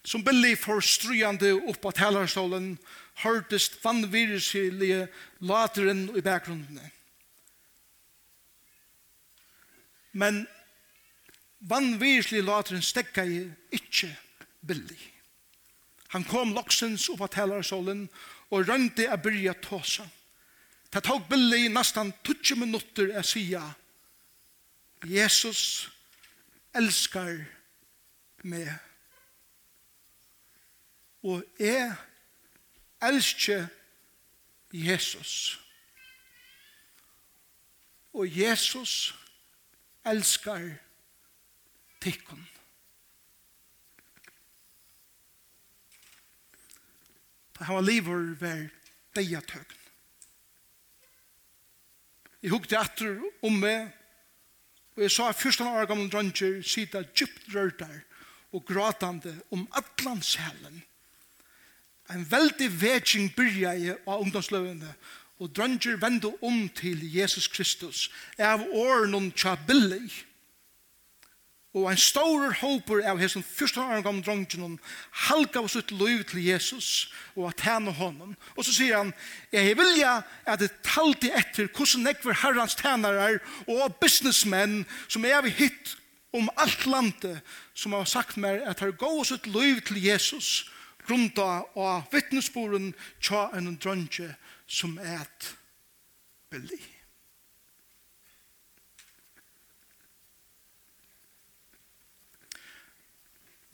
Som 0.07 0.23
billig 0.25 0.55
for 0.63 0.81
strujande 0.81 1.53
opp 1.67 1.89
av 1.89 1.97
talerstolen 1.99 2.77
hørtest 3.25 3.81
vanvirselige 3.83 5.07
lateren 5.41 6.07
i 6.15 6.23
bakgrunnen. 6.23 6.93
Men 10.17 10.45
vanvirselige 11.59 12.47
lateren 12.47 12.85
stekka 12.85 13.25
i 13.27 13.43
ikkje 13.75 14.13
billig. 14.67 15.01
Han 16.15 16.25
kom 16.25 16.55
loksens 16.55 17.09
opp 17.13 17.27
av 17.27 17.33
talerstolen 17.35 18.07
og 18.55 18.69
rønte 18.69 19.09
a 19.11 19.19
byrja 19.19 19.57
tåsa. 19.65 20.07
Det 20.93 21.03
tok 21.05 21.27
billig 21.29 21.65
i 21.67 21.73
nesten 21.73 22.13
20 22.25 22.63
minutter 22.63 23.11
å 23.19 23.25
sige 23.27 23.65
Jesus 25.11 25.91
elskar 26.75 27.45
meg. 28.43 28.71
Og 31.23 31.45
jeg 31.59 31.95
elsker 33.03 33.67
Jesus. 34.73 35.61
Og 38.13 38.39
Jesus 38.39 39.15
elskar 40.07 40.71
tikkun. 42.01 42.49
Da 47.59 47.65
han 47.65 47.75
var 47.75 47.83
livor 47.83 48.35
ver 48.41 48.69
deia 49.17 49.41
tøkken. 49.41 49.77
Jeg 52.43 52.53
hukte 52.53 52.79
etter 52.79 53.17
om 53.43 53.57
meg 53.59 53.89
Og 54.97 55.03
jeg 55.05 55.13
sa 55.13 55.31
14 55.31 55.67
år 55.69 55.89
gamle 55.91 56.09
dronjer 56.11 56.63
sida 56.65 57.03
djupt 57.13 57.51
rørtar 57.55 57.99
og 58.57 58.65
gråtande 58.65 59.35
om 59.53 59.67
atlan 59.77 60.23
sjælen. 60.25 60.83
En 62.11 62.25
veldig 62.31 62.69
vetsing 62.81 63.33
byrja 63.37 63.75
i 63.77 63.91
av 63.93 64.23
ungdomsløvene 64.23 64.95
og 65.43 65.51
dronjer 65.53 65.99
vende 66.01 66.31
om 66.41 66.69
til 66.69 67.03
Jesus 67.13 67.49
Kristus. 67.49 68.07
Jeg 68.39 68.49
av 68.49 68.65
åren 68.73 69.15
om 69.19 69.29
tja 69.33 69.57
billig. 69.69 70.09
Og 71.77 71.91
en 71.91 71.99
stor 72.01 72.55
håper 72.63 73.03
av 73.05 73.19
hesson 73.21 73.45
første 73.45 73.83
åren 73.83 74.05
gammel 74.05 74.25
dronjen 74.25 74.65
om 74.65 74.77
halka 75.27 75.61
oss 75.61 75.77
ut 75.77 75.91
liv 75.93 76.23
til 76.25 76.41
Jesus 76.47 77.11
og 77.35 77.51
at 77.51 77.61
tjene 77.67 77.93
honom. 77.99 78.33
Og 78.57 78.65
så 78.65 78.73
sier 78.73 78.97
han, 78.97 79.13
jeg 79.53 79.77
vilja 79.77 80.23
at 80.49 80.63
det 80.63 80.71
talte 80.87 81.29
etter 81.37 81.69
hvordan 81.69 82.09
jeg 82.09 82.23
herrans 82.25 82.41
herrens 82.47 82.79
tjenere 82.81 83.29
og 83.69 83.99
businessmenn 84.01 84.87
som 85.05 85.29
jeg 85.29 85.45
vi 85.45 85.53
hitt 85.59 85.95
om 86.37 86.49
alt 86.57 86.89
landet 86.89 87.45
som 87.77 87.93
har 87.93 88.09
sagt 88.09 88.41
meg 88.41 88.65
at 88.65 88.81
her 88.81 88.97
gå 88.97 89.13
oss 89.21 89.35
ut 89.37 89.47
liv 89.53 89.85
til 89.85 90.01
Jesus 90.01 90.71
grunda 91.07 91.63
av 91.77 92.09
vittnesboren 92.13 92.95
tja 93.21 93.51
en 93.53 93.77
dronje 93.77 94.33
som 94.67 94.97
er 94.99 95.21
et 95.21 95.55
billig. 96.51 96.96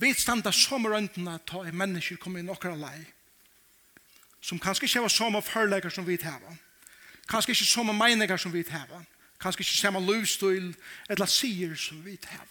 Vi 0.02 0.10
standa 0.18 0.50
som 0.50 0.82
røyndene 0.86 1.36
ta 1.46 1.60
i 1.62 1.70
mennesker 1.70 2.18
kommer 2.18 2.42
inn 2.42 2.50
okra 2.50 2.74
lei. 2.74 3.04
Som 4.42 4.58
kanskje 4.58 4.88
ikke 4.88 5.04
var 5.04 5.12
som 5.14 5.36
av 5.38 5.50
hørleger 5.54 5.94
som 5.94 6.06
vi 6.06 6.16
tar. 6.18 6.42
Kanskje 7.30 7.54
ikke 7.54 7.68
som 7.70 7.92
av 7.92 7.94
meininger 7.94 8.40
som 8.40 8.50
vi 8.50 8.64
tar. 8.66 8.90
Kanskje 9.38 9.62
ikke 9.62 9.78
samme 9.78 10.02
lovstil 10.02 10.72
eller 11.06 11.30
sier 11.30 11.76
som 11.78 12.02
vi 12.02 12.16
tar. 12.18 12.48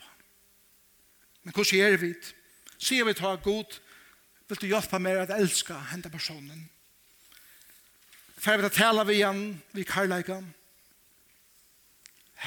Men 1.43 1.51
hvordan 1.51 1.83
er 1.83 1.99
vi? 1.99 2.13
Sier 2.79 3.03
vi 3.05 3.17
ta 3.19 3.35
god, 3.35 3.75
vil 4.47 4.61
du 4.61 4.67
hjelpe 4.71 4.99
meg 5.03 5.19
at 5.19 5.35
elska 5.35 5.75
henne 5.91 6.09
personen? 6.13 6.69
Fær 8.39 8.61
vi 8.61 8.69
ta 8.69 8.73
tala 8.79 9.03
vi 9.03 9.19
igjen, 9.19 9.61
vi 9.75 9.83
karlæga. 9.83 10.39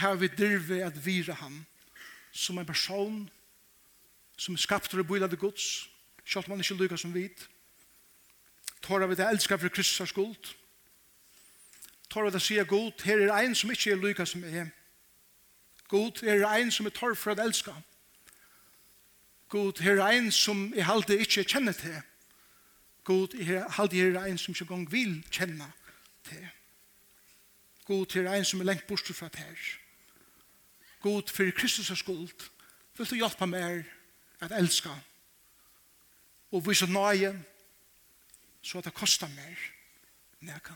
Her 0.00 0.16
vi 0.16 0.32
dirve 0.32 0.80
at 0.86 0.96
vire 1.04 1.36
han 1.44 1.66
som 2.32 2.58
en 2.58 2.66
person 2.66 3.24
som 3.28 3.43
som 4.44 4.54
er 4.54 4.60
skapt 4.60 4.94
og 4.94 5.06
bøylande 5.06 5.36
gods, 5.36 5.88
selv 6.24 6.48
man 6.48 6.60
ikke 6.60 6.74
lykker 6.74 6.96
som 7.00 7.14
vit. 7.14 7.48
Tåra 8.82 9.06
vi 9.06 9.14
det 9.14 9.28
elskar 9.28 9.56
for 9.56 9.68
Kristus 9.68 10.08
skuld. 10.08 10.54
Tåra 12.10 12.28
vi 12.28 12.32
det 12.32 12.42
sier 12.42 12.64
god, 12.64 13.04
her 13.04 13.24
er 13.24 13.32
ein 13.38 13.54
som 13.54 13.70
ikke 13.70 13.92
er 13.92 14.02
lykker 14.02 14.24
som 14.24 14.44
er. 14.44 14.68
God, 15.88 16.20
her 16.20 16.44
er 16.44 16.48
ein 16.48 16.70
som 16.70 16.86
er 16.86 16.92
torr 16.92 17.16
for 17.16 17.32
å 17.32 17.46
elska. 17.46 17.72
God, 19.48 19.80
her 19.80 19.96
er 19.96 20.04
ein 20.10 20.30
som 20.32 20.66
er 20.76 20.90
halde 20.90 21.16
ikke 21.18 21.44
kjenner 21.44 21.72
til. 21.72 21.96
God, 23.04 23.36
her 23.40 23.68
halde 23.78 23.96
her 23.96 24.12
er 24.12 24.28
ein 24.28 24.38
som 24.38 24.52
ikke 24.52 24.68
gong 24.68 24.84
vil 24.92 25.22
kjenne 25.30 25.70
til. 26.28 26.44
God, 27.88 28.12
her 28.12 28.28
er 28.28 28.36
ein 28.36 28.44
som 28.44 28.60
er 28.60 28.68
lengt 28.68 28.86
bort 28.86 29.08
fra 29.08 29.28
det 29.32 29.40
her. 29.40 29.66
God, 31.00 31.32
for 31.32 31.50
Kristus 31.56 31.90
er 31.90 32.00
skuld. 32.00 32.50
Vil 32.96 33.06
du 33.06 33.16
hjelpe 33.16 33.46
meg 33.48 33.84
at 34.44 34.52
elska. 34.52 34.90
Og 36.50 36.68
vi 36.68 36.74
så 36.74 36.86
nøye, 36.86 37.44
så 38.62 38.78
at 38.78 38.84
det 38.84 38.94
kostar 38.94 39.28
mer 39.28 39.58
neka. 40.40 40.74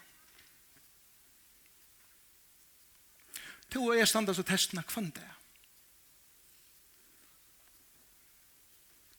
To 3.70 3.85
og 3.87 3.98
jeg 3.98 4.09
standa 4.09 4.35
så 4.35 4.42
testene 4.42 4.83
kvann 4.83 5.11
det. 5.11 5.31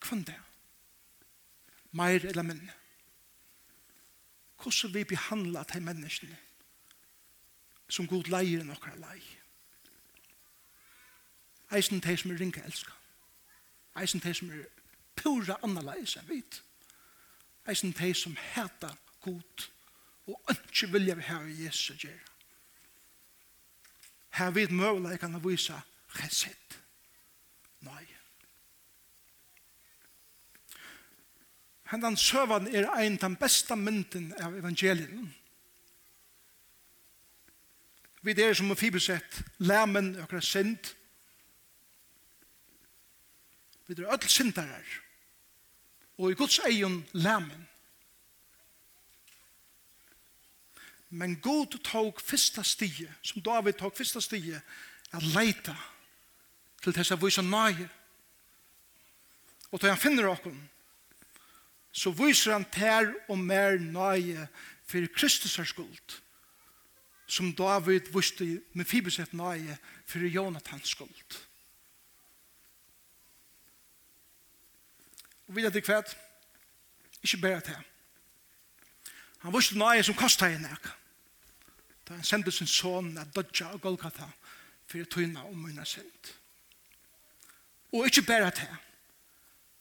Kvann 0.01 0.23
det. 0.23 0.39
Meir 1.91 2.25
eller 2.25 2.41
minne. 2.43 2.73
Hvordan 4.61 4.93
vi 4.93 5.03
behandla 5.03 5.63
de 5.63 5.79
menneskene 5.79 6.37
som 7.89 8.07
god 8.07 8.29
leier 8.29 8.63
nokra 8.63 8.95
leie 8.95 9.39
eisen 11.71 11.99
de 11.99 12.17
som 12.17 12.31
er 12.31 12.39
ringa 12.39 12.63
elska. 12.65 12.91
Eisen 13.97 14.21
de 14.23 14.33
som 14.33 14.51
er 14.51 14.65
pura 15.15 15.57
annerleis 15.63 16.15
enn 16.19 16.29
vit. 16.29 16.61
Eisen 17.67 17.93
de 17.97 18.13
som 18.13 18.37
heta 18.53 18.93
god 19.25 19.69
og 20.29 20.53
ikke 20.53 20.91
vilja 20.93 21.15
vi 21.17 21.25
her 21.25 21.47
i 21.49 21.65
Jesu 21.65 21.93
gjer. 21.97 22.19
Her 24.37 24.53
vid 24.53 24.71
møvleikan 24.71 25.35
å 25.35 25.41
vise 25.43 25.75
chesed. 26.13 26.77
Nei. 27.85 28.05
Hendan 31.89 32.17
søvan 32.17 32.67
er 32.67 32.91
ein 32.93 33.17
den 33.17 33.35
besta 33.41 33.75
mynden 33.75 34.29
av 34.37 34.57
evangelien. 34.57 35.31
Vi 38.21 38.35
er 38.35 38.53
som 38.53 38.75
Fibus 38.75 39.07
sett, 39.07 39.41
læmen 39.57 40.15
og 40.19 40.43
synd, 40.43 40.91
Vi 43.89 43.95
er 43.97 44.11
öll 44.13 44.29
syndarar. 44.29 44.85
Og 46.17 46.31
i 46.31 46.35
Guds 46.37 46.59
egen 46.59 47.07
lämen. 47.13 47.67
Men 51.09 51.39
God 51.41 51.79
tog 51.83 52.21
fyrsta 52.21 52.63
stige, 52.63 53.09
som 53.21 53.41
David 53.41 53.73
tog 53.73 53.97
fyrsta 53.97 54.21
stige, 54.21 54.61
at 55.11 55.23
leita 55.23 55.73
til 56.83 56.93
dessa 56.93 57.17
vysa 57.17 57.41
nøye. 57.41 57.89
Og 59.71 59.81
da 59.81 59.89
han 59.89 59.97
finner 59.97 60.29
okkur, 60.29 60.53
så 61.91 62.13
viser 62.13 62.53
han 62.53 62.69
ter 62.69 63.09
og 63.27 63.39
mer 63.39 63.81
nøye 63.81 64.45
for 64.85 65.09
Kristus 65.15 65.57
er 65.57 65.65
skuld, 65.65 66.21
som 67.25 67.55
David 67.55 68.13
viste 68.13 68.61
med 68.73 68.85
fiberset 68.85 69.33
nøye 69.33 69.77
for 70.05 70.29
Jonathans 70.29 70.93
skuld. 70.93 71.48
Og 75.49 75.55
vilja 75.55 75.69
til 75.69 75.81
kvæt, 75.81 76.17
Ikke 77.23 77.37
bare 77.37 77.61
til. 77.61 77.75
Han 79.39 79.53
vurste 79.53 79.77
nøye 79.77 80.03
som 80.03 80.15
kosta 80.15 80.47
henne. 80.47 80.77
Da 82.07 82.13
han 82.13 82.23
sendte 82.23 82.51
sin 82.51 82.67
son 82.67 83.17
at 83.17 83.35
dodja 83.35 83.65
og 83.73 83.81
Golgata 83.81 84.23
for 84.23 84.33
fyrir 84.87 85.05
tøyna 85.05 85.41
og 85.41 85.57
munna 85.57 85.85
sind. 85.85 86.31
Og 87.91 88.05
ikke 88.05 88.21
bare 88.21 88.51
til. 88.51 88.75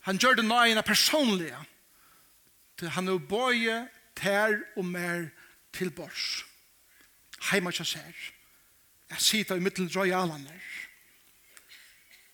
Han 0.01 0.19
gjør 0.19 0.35
det 0.35 0.45
nøye 0.45 0.69
henne 0.69 0.83
personlige. 0.83 1.59
Til 2.79 2.89
han 2.89 3.09
er 3.09 3.19
bøye, 3.19 3.89
tær 4.17 4.59
og 4.77 4.85
mer 4.85 5.29
til 5.73 5.91
bors. 5.91 6.45
Heima 7.51 7.71
kja 7.71 7.85
ser. 7.85 8.33
Jeg 9.11 9.21
sitter 9.21 9.57
i 9.57 9.61
mittelen 9.61 9.91
røyalaner. 9.97 10.65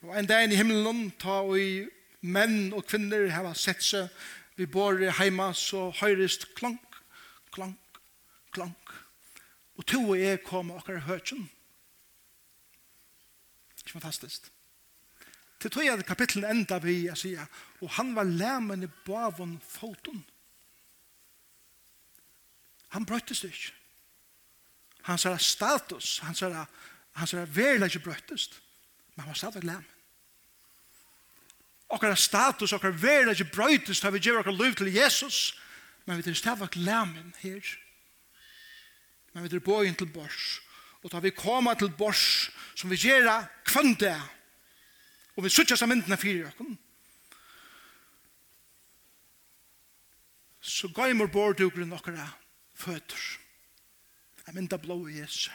Og 0.03 0.19
en 0.19 0.27
dag 0.27 0.53
i 0.53 0.57
himmelen, 0.57 1.11
ta 1.11 1.29
og 1.29 1.61
i 1.61 1.85
menn 2.25 2.73
og 2.73 2.87
kvinner 2.89 3.29
hava 3.35 3.53
sett 3.59 3.83
seg 3.85 4.09
vi 4.57 4.67
bor 4.71 5.01
heima 5.19 5.51
så 5.59 5.89
høyrest 5.99 6.53
klank, 6.55 6.99
klank, 7.55 7.99
klank. 8.55 8.93
Og 9.75 9.87
to 9.91 10.01
og 10.13 10.19
jeg 10.19 10.45
kom 10.47 10.71
og 10.71 10.79
akkurat 10.79 11.09
høytjen. 11.09 11.49
Ikke 13.81 13.97
fantastisk. 13.97 14.47
Til 15.59 15.73
tog 15.73 15.87
jeg 15.87 16.05
kapitlen 16.07 16.47
enda 16.47 16.79
vi 16.79 17.07
jeg 17.09 17.19
sier, 17.19 17.51
og 17.81 17.91
han 17.97 18.15
var 18.15 18.29
læmen 18.29 18.87
i 18.87 18.91
bavon 19.07 19.57
foton. 19.67 20.23
Han 22.95 23.07
brøttes 23.07 23.41
det 23.43 23.51
ikke. 23.51 23.73
Han 25.09 25.19
sa 25.19 25.35
status, 25.37 26.19
han 26.23 26.35
sa, 26.35 26.67
han 27.19 27.27
sier 27.27 27.85
ikke 27.85 28.05
brøttes, 28.07 28.51
men 29.15 29.25
han 29.25 29.33
var 29.33 29.41
stadig 29.41 29.65
læmen 29.65 29.94
okkar 31.95 32.15
status, 32.19 32.73
okkar 32.73 32.95
verden 32.99 33.33
ikke 33.35 33.53
brøytes 33.55 34.03
da 34.03 34.13
vi 34.13 34.23
gjør 34.23 34.43
okkar 34.43 34.57
liv 34.59 34.77
til 34.79 34.93
Jesus, 34.95 35.55
men 36.05 36.21
vi 36.21 36.31
er 36.31 36.37
stavak 36.39 36.77
lamen 36.77 37.33
her. 37.41 37.65
Men 39.33 39.47
vi 39.47 39.57
er 39.57 39.65
bøyen 39.65 39.97
til 39.99 40.11
bors. 40.13 40.61
Og 41.03 41.13
da 41.13 41.21
vi 41.21 41.35
kommer 41.35 41.75
til 41.75 41.91
bors, 41.99 42.51
som 42.75 42.91
vi 42.91 42.97
gjør 42.97 43.47
kvann 43.67 43.97
og 45.35 45.45
vi 45.45 45.51
suttjer 45.51 45.79
seg 45.79 45.91
myndene 45.91 46.19
fyrir 46.19 46.47
okken, 46.47 46.77
så 50.65 50.89
gaimer 50.95 51.29
bordugren 51.29 51.93
okkara 51.93 52.29
føtter. 52.79 53.25
Jeg 54.47 54.55
mynda 54.55 54.79
blå 54.81 54.97
i 55.09 55.19
Jesu. 55.19 55.51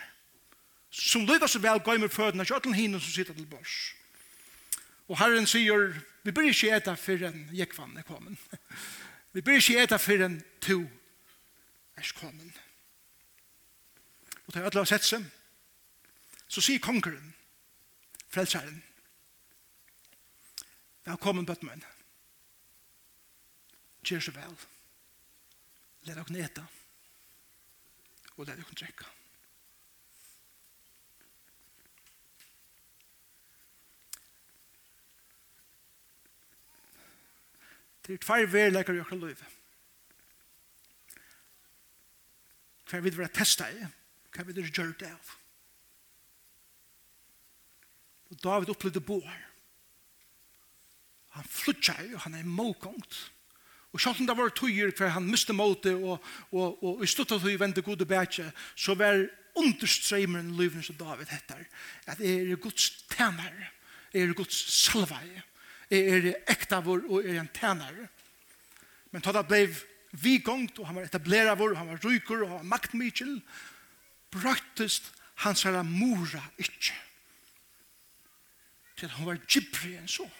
Som 0.92 1.26
lykkar 1.30 1.50
så 1.50 1.62
vel 1.64 1.82
gaimer 1.86 2.12
føttene, 2.12 2.44
ikke 2.44 2.60
ötlen 2.60 2.76
hinen 2.78 3.02
som 3.02 3.14
sitter 3.14 3.38
til 3.38 3.48
bors. 3.50 3.78
Og 5.10 5.18
Herren 5.18 5.48
sier, 5.50 5.94
Vi 6.30 6.34
bør 6.34 6.46
ikke 6.46 6.76
eta 6.78 6.94
før 6.94 7.24
en 7.26 7.40
jekvann 7.58 7.96
er 7.98 8.06
kommet. 8.06 8.38
Vi 9.34 9.42
bør 9.42 9.56
ikke 9.58 9.82
eta 9.82 9.98
før 9.98 10.28
en 10.28 10.36
to 10.62 10.76
er 11.98 12.12
kommet. 12.20 12.60
Og 14.46 14.54
til 14.54 14.62
alle 14.62 14.84
har 14.84 14.86
sett 14.92 15.08
seg, 15.08 15.26
så 16.46 16.62
sier 16.62 16.86
kongeren, 16.86 17.34
frelseren, 18.30 18.78
Velkommen, 21.10 21.50
bøttmenn. 21.50 21.82
Gjør 24.06 24.22
så 24.22 24.34
vel. 24.36 24.58
Led 26.06 26.14
dere 26.14 26.36
neta. 26.36 26.68
Og 28.36 28.46
led 28.46 28.54
dere 28.54 28.78
drekka. 28.78 29.10
Det 38.10 38.16
er 38.18 38.22
tvær 38.26 38.48
verleikar 38.50 38.96
i 38.98 39.02
okra 39.04 39.16
løyve. 39.22 39.48
Hva 42.90 43.02
vil 43.06 43.18
være 43.20 43.30
testa 43.38 43.68
i? 43.70 43.84
Hva 44.34 44.46
vil 44.48 44.56
være 44.58 44.72
gjørt 44.74 45.04
av? 45.06 45.34
Og 48.34 48.40
David 48.42 48.72
opplevde 48.74 49.04
boar. 49.06 49.36
Han 51.38 51.46
flutja 51.46 51.94
i, 52.02 52.16
han 52.18 52.40
er 52.40 52.50
målgångt. 52.50 53.20
Og 53.94 54.02
sjálf 54.02 54.24
det 54.26 54.38
var 54.38 54.56
tøyer 54.58 54.90
hver 54.98 55.14
han 55.14 55.30
miste 55.30 55.54
måte 55.54 55.94
og, 55.94 56.18
og, 56.50 56.66
og, 56.66 56.82
og 56.96 57.06
i 57.06 57.10
stuttet 57.14 57.46
tøy 57.46 57.60
vende 57.62 57.86
gode 57.86 58.10
bætje, 58.10 58.48
så 58.74 58.98
var 58.98 59.22
understreimeren 59.54 60.56
løyven 60.58 60.82
som 60.82 60.98
David 60.98 61.30
hettar, 61.30 61.62
at 62.10 62.26
er 62.26 62.58
Guds 62.58 62.90
tænare, 63.14 63.70
er 64.14 64.34
Guds 64.34 64.66
salvaje, 64.74 65.46
er, 65.90 66.32
er 66.32 66.34
ektavor 66.52 67.02
og 67.10 67.26
er 67.26 67.40
en 67.40 67.52
tænare. 67.54 68.08
Men 69.12 69.22
da 69.26 69.42
blei 69.42 69.68
vi 70.12 70.40
gongt, 70.42 70.80
og 70.80 70.88
han 70.88 70.96
var 70.96 71.06
etableravor 71.06 71.72
og 71.72 71.78
han 71.78 71.92
var 71.92 72.02
rykur, 72.06 72.44
og 72.44 72.50
han 72.50 72.58
var 72.58 72.72
maktmikil, 72.76 73.42
brøttest 74.32 75.14
hans 75.46 75.64
herra 75.64 75.84
mora 75.84 76.42
ikkje. 76.58 76.96
Til 79.00 79.10
han 79.16 79.30
var 79.30 79.42
gypri 79.48 79.96
enn 79.98 80.10
sånn. 80.10 80.34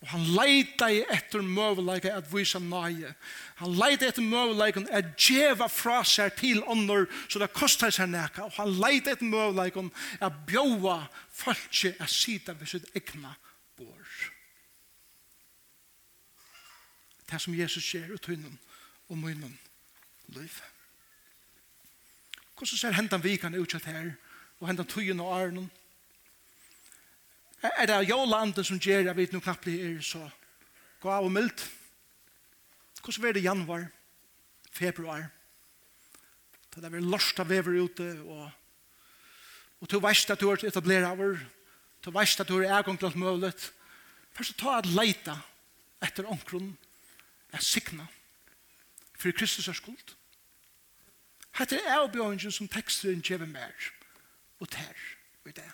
Og 0.00 0.08
han 0.14 0.22
leita 0.32 0.86
i 0.88 1.02
etter 1.12 1.42
møveleika 1.44 2.14
at 2.16 2.28
vise 2.32 2.56
nøye. 2.62 3.12
Han 3.60 3.74
leita 3.76 4.08
etter 4.08 4.24
møveleika 4.24 4.80
at 4.96 5.10
djeva 5.20 5.68
fra 5.68 5.98
seg 6.08 6.32
til 6.38 6.62
ånder 6.64 7.04
så 7.26 7.42
det 7.42 7.50
kostar 7.52 7.92
seg 7.92 8.08
neka. 8.08 8.46
Og 8.48 8.56
han 8.56 8.72
leita 8.80 9.12
etter 9.12 9.28
møveleika 9.28 9.84
at 10.24 10.38
bjóa 10.48 11.02
falskje 11.42 11.92
at 12.00 12.12
sida 12.12 12.56
ved 12.56 12.72
sitt 12.72 12.88
egna 12.96 13.34
bor. 13.76 14.14
Det 17.28 17.40
som 17.44 17.54
Jesus 17.54 17.84
skjer 17.84 18.08
ut 18.14 18.26
hunden 18.32 18.56
og 19.10 19.20
munnen 19.20 19.58
liv. 20.32 20.56
Hvordan 22.56 22.80
ser 22.80 22.96
hendan 22.96 23.24
vikan 23.24 23.56
utsatt 23.60 23.84
her 23.88 24.14
og 24.60 24.68
hendan 24.68 24.88
tøyen 24.88 25.20
og 25.20 25.36
arnen 25.36 25.68
er 27.62 27.86
det 27.86 28.08
jo 28.08 28.24
landet 28.24 28.66
som 28.66 28.78
gjør, 28.80 29.06
jeg 29.08 29.16
vet 29.16 29.32
noe 29.34 29.44
knappt 29.44 29.68
det 29.68 29.76
er 29.84 30.00
så 30.04 30.22
gå 31.00 31.10
av 31.10 31.26
og 31.26 31.32
mildt. 31.32 31.64
Hvordan 33.00 33.24
var 33.24 33.32
det 33.36 33.44
januar, 33.44 33.86
februar? 34.72 35.28
Da 36.70 36.82
det 36.84 36.92
var 36.92 37.02
lorsta 37.02 37.44
vever 37.44 37.80
ute, 37.82 38.08
og, 38.22 38.50
og 39.80 39.88
to 39.88 40.00
veist 40.04 40.30
at 40.30 40.40
du 40.40 40.48
har 40.50 40.62
etableret 40.64 41.08
over, 41.08 41.40
to 42.04 42.12
veist 42.14 42.40
at 42.40 42.48
du 42.48 42.60
har 42.60 42.78
egon 42.78 43.00
til 43.00 43.10
alt 43.10 43.18
mulig. 43.18 43.52
Først 44.36 44.58
ta 44.60 44.78
et 44.78 44.92
leita 44.92 45.40
etter 46.04 46.28
omkron, 46.28 46.70
er 47.52 47.64
sikna, 47.64 48.06
for 49.18 49.34
Kristus 49.36 49.68
er 49.68 49.76
skuld. 49.76 50.14
Hette 51.58 51.80
er 51.80 51.98
avbjøringen 51.98 52.52
som 52.54 52.68
teksten 52.70 53.24
kjever 53.26 53.48
mer, 53.50 53.74
og 54.60 54.70
ter, 54.70 54.94
og 55.42 55.50
i 55.50 55.56
det 55.56 55.66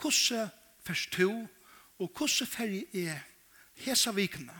hvordan 0.00 0.50
først 0.84 1.10
to, 1.16 1.30
og 1.98 2.12
hvordan 2.16 2.46
ferdig 2.46 2.84
er 2.94 3.20
hesa 3.84 4.12
vikene, 4.16 4.54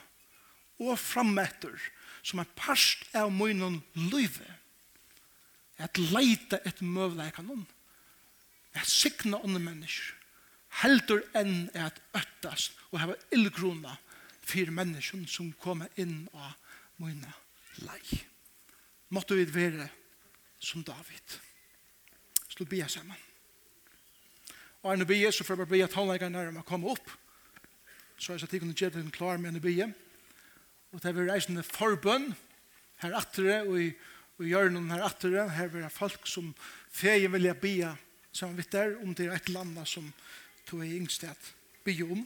og 0.79 0.99
frametter, 0.99 1.73
som 2.23 2.43
er 2.43 2.53
parst 2.59 3.07
av 3.17 3.31
munnen 3.33 3.81
løyve, 4.11 4.49
at 5.79 5.99
leite 5.99 6.61
et 6.67 6.81
møvleikanon, 6.83 7.67
at 8.77 8.89
sikna 8.89 9.41
andre 9.45 9.63
mennesker, 9.63 10.15
heldur 10.83 11.23
enn 11.37 11.69
at 11.79 12.01
øttast 12.17 12.77
og 12.91 13.01
hava 13.01 13.17
illgrona 13.33 13.95
fyrir 14.47 14.75
mennesken 14.75 15.25
som 15.31 15.53
koma 15.63 15.89
inn 15.97 16.27
av 16.35 16.53
mine 17.01 17.33
lei. 17.87 18.21
Måtte 19.15 19.39
vi 19.39 19.47
være 19.49 19.89
som 20.61 20.85
David. 20.85 21.39
Slå 22.51 22.67
bia 22.69 22.89
saman. 22.89 23.26
Og 24.87 24.93
en 24.95 25.07
bie, 25.07 25.31
så 25.35 25.43
får 25.43 25.65
jeg 25.65 25.67
bli 25.67 25.81
at 25.83 25.95
håndleggeren 25.99 26.37
når 26.37 26.53
man 26.55 26.67
kommer 26.67 26.93
opp. 26.95 27.09
Så 28.23 28.37
jeg 28.37 28.41
sa 28.41 28.47
til 28.47 28.61
kunne 28.63 28.77
gjøre 28.79 29.01
den 29.01 29.11
klar 29.11 29.41
med 29.43 29.57
en 29.57 29.63
bie. 29.65 29.89
Og 30.95 31.03
det 31.03 31.11
er 31.11 31.17
vi 31.17 31.25
reisende 31.27 31.65
forbønn 31.67 32.29
her 33.03 33.17
attere, 33.19 33.65
og 33.67 33.81
i, 33.83 33.89
og 34.39 34.45
i 34.47 34.53
hjørnen 34.53 34.87
her 34.95 35.03
attere, 35.09 35.49
her 35.57 35.75
er 35.83 35.91
folk 35.91 36.31
som 36.31 36.55
feien 36.95 37.35
vilja 37.35 37.57
bie 37.59 37.91
sammen 38.31 38.61
vidt 38.61 38.73
der, 38.77 38.95
om 39.03 39.11
det 39.15 39.27
er 39.27 39.35
et 39.35 39.51
land 39.51 39.75
som 39.91 40.07
tog 40.69 40.87
i 40.87 40.95
yngstet 41.01 41.53
bie 41.85 42.07
om. 42.07 42.23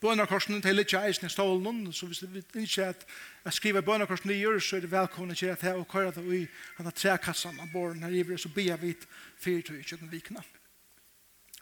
Bønakorsen 0.00 0.62
til 0.64 0.78
litt 0.78 0.94
eisen 0.96 1.28
i 1.28 1.32
stålen, 1.34 1.90
så 1.92 2.08
hvis 2.08 2.22
vi 2.24 2.40
ikke 2.62 2.88
at 2.88 3.04
jeg 3.44 3.58
skriver 3.58 3.84
bønakorsen 3.84 4.32
i 4.32 4.40
gjør, 4.40 4.62
så 4.64 4.78
er 4.78 4.86
det 4.86 4.94
velkomne 4.94 5.36
til 5.36 5.52
at 5.52 5.62
jeg 5.66 5.76
og 5.76 5.88
kører 5.90 6.14
det 6.16 6.24
i 6.24 6.46
han 6.78 6.88
har 6.88 7.18
av 7.28 7.72
båren 7.72 8.06
her 8.06 8.16
i 8.16 8.38
så 8.38 8.48
bia 8.48 8.76
vi 8.80 8.94
fyrt 9.36 9.70
og 9.70 9.76
i 9.76 9.82
kjøkken 9.82 10.12
vikene. 10.12 10.44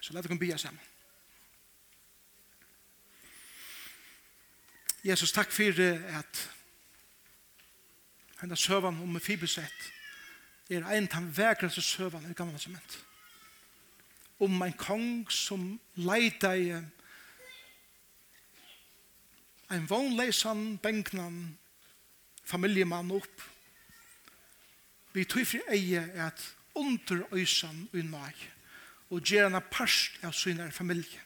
Så 0.07 0.13
la 0.15 0.23
dere 0.23 0.39
bia 0.39 0.55
sammen. 0.57 0.81
Jesus, 5.03 5.33
takk 5.35 5.51
for 5.51 5.81
at 5.83 6.43
henne 8.39 8.57
søvann 8.57 9.03
om 9.03 9.11
Mephiboset 9.17 9.91
er 10.71 10.87
en 10.95 11.11
av 11.11 11.27
vekreste 11.35 11.83
søvann 11.83 12.31
i 12.31 12.39
gamle 12.39 12.55
testament. 12.55 12.99
Om 14.39 14.63
en 14.63 14.79
kong 14.79 15.11
som 15.33 15.69
leida 15.99 16.55
i 16.55 16.71
en 19.75 19.91
vognleisan, 19.91 20.79
benknan, 20.79 21.59
familjemann 22.45 23.11
opp. 23.11 23.49
Vi 25.19 25.25
tog 25.25 25.47
for 25.51 25.75
eie 25.75 26.07
at 26.15 26.53
under 26.79 27.27
øysan 27.35 27.89
og 27.91 28.05
nøye 28.05 28.56
og 29.11 29.23
gjør 29.23 29.47
henne 29.49 29.63
parst 29.71 30.19
av 30.27 30.35
sin 30.35 30.61
familie. 30.75 31.23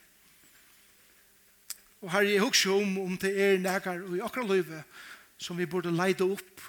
Og 2.01 2.11
her 2.11 2.25
jeg 2.25 2.43
også 2.43 2.75
om 2.81 2.97
om 3.01 3.17
det 3.17 3.31
er 3.37 3.59
nægar 3.61 4.01
og 4.01 4.17
i 4.17 4.21
akkurat 4.25 4.49
løyve 4.49 4.83
som 5.41 5.57
vi 5.57 5.65
burde 5.69 5.93
leide 5.93 6.25
opp 6.25 6.61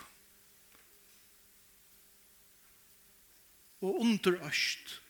og 3.82 4.00
under 4.00 4.38
øst 4.48 5.00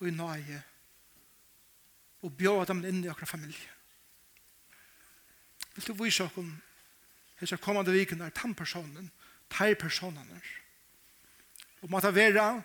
og 0.00 0.08
i 0.08 0.14
nøye 0.14 0.60
og 2.24 2.36
bjør 2.36 2.64
dem 2.68 2.84
inn 2.88 3.02
i 3.04 3.08
akkurat 3.12 3.28
familie. 3.28 3.70
Vil 5.74 5.88
du 5.88 6.04
vise 6.04 6.24
oss 6.24 6.38
om 6.40 6.52
hesa 7.40 7.56
kommande 7.60 7.92
viken 7.92 8.22
er 8.22 8.32
tannpersonen, 8.32 9.10
personen. 9.78 10.42
Og 11.82 11.90
måtte 11.90 12.14
være 12.14 12.62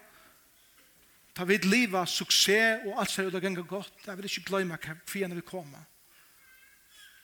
Ta 1.40 1.46
vid 1.48 1.64
liva, 1.64 2.02
suksess 2.04 2.82
og 2.84 2.98
alt 3.00 3.12
ser 3.14 3.30
ut 3.30 3.36
og 3.38 3.42
ganga 3.42 3.62
godt. 3.64 3.94
Jeg 4.04 4.18
vil 4.18 4.26
ikke 4.28 4.42
glemme 4.50 4.76
hva 4.76 4.96
fiender 5.08 5.38
vil 5.38 5.46
komme. 5.48 5.80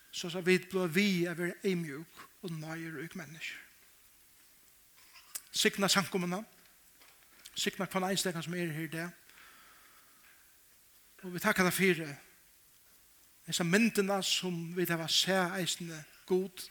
Så 0.07 0.29
så 0.31 0.39
vid 0.39 0.69
blå 0.71 0.85
vi 0.87 1.25
er 1.27 1.35
veldig 1.35 1.57
eimjuk 1.67 2.21
og 2.41 2.53
nøyer 2.55 2.93
og 3.01 3.17
mennesker. 3.19 3.57
Sikna 5.51 5.89
sankommene. 5.91 6.39
Sikna 7.59 7.89
kvann 7.91 8.05
einstekan 8.07 8.43
som 8.43 8.55
er 8.55 8.71
her 8.71 8.87
det. 8.93 9.09
Og 11.23 11.33
vi 11.33 11.39
takkar 11.43 11.67
deg 11.67 11.73
fire. 11.73 12.05
det. 12.07 12.15
Disse 13.47 13.63
myndene 13.63 14.21
som 14.23 14.77
vi 14.77 14.85
tar 14.85 15.01
var 15.01 15.11
sær 15.11 15.57
eisende 15.59 15.99
god. 16.25 16.69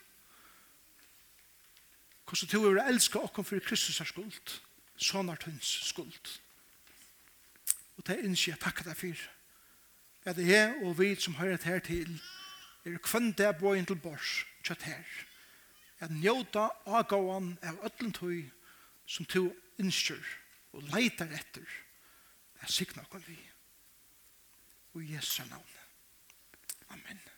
Hvordan 2.25 2.49
du 2.49 2.81
å 2.81 2.89
elska 2.89 3.21
okkom 3.21 3.45
for 3.45 3.69
Kristus 3.69 4.01
er 4.01 4.09
skuld. 4.09 4.57
Sånn 4.97 5.29
er 5.29 5.37
tønns 5.37 5.75
skuld. 5.91 6.17
Skuld. 6.17 6.44
Og 7.97 8.07
det 8.07 8.17
er 8.17 8.25
ikke 8.29 8.51
jeg 8.51 8.61
takker 8.61 8.89
deg 8.89 8.97
for. 8.97 9.25
At 10.25 10.39
jeg 10.39 10.79
og 10.83 10.99
vi 10.99 11.15
som 11.21 11.35
hører 11.35 11.57
det 11.57 11.69
her 11.69 11.79
til, 11.85 12.21
er 12.85 12.99
kvann 12.99 13.33
det 13.33 13.47
er 13.47 13.59
bøyen 13.59 13.87
til 13.87 14.01
bors, 14.01 14.45
kjøtt 14.65 14.83
her. 14.89 15.05
At 16.01 16.11
njøta 16.13 16.69
avgåan 16.87 17.55
av 17.63 17.81
ødlentøy 17.87 18.43
som 19.07 19.29
to 19.29 19.47
innskjør 19.79 20.25
og 20.73 20.89
leitar 20.93 21.33
etter. 21.33 21.69
Jeg 22.61 22.71
sikna 22.73 23.05
oss 23.11 23.29
vi. 23.29 23.39
Og 24.95 25.03
i 25.03 25.15
Jesu 25.15 25.43
navn. 25.49 25.79
Amen. 26.89 27.34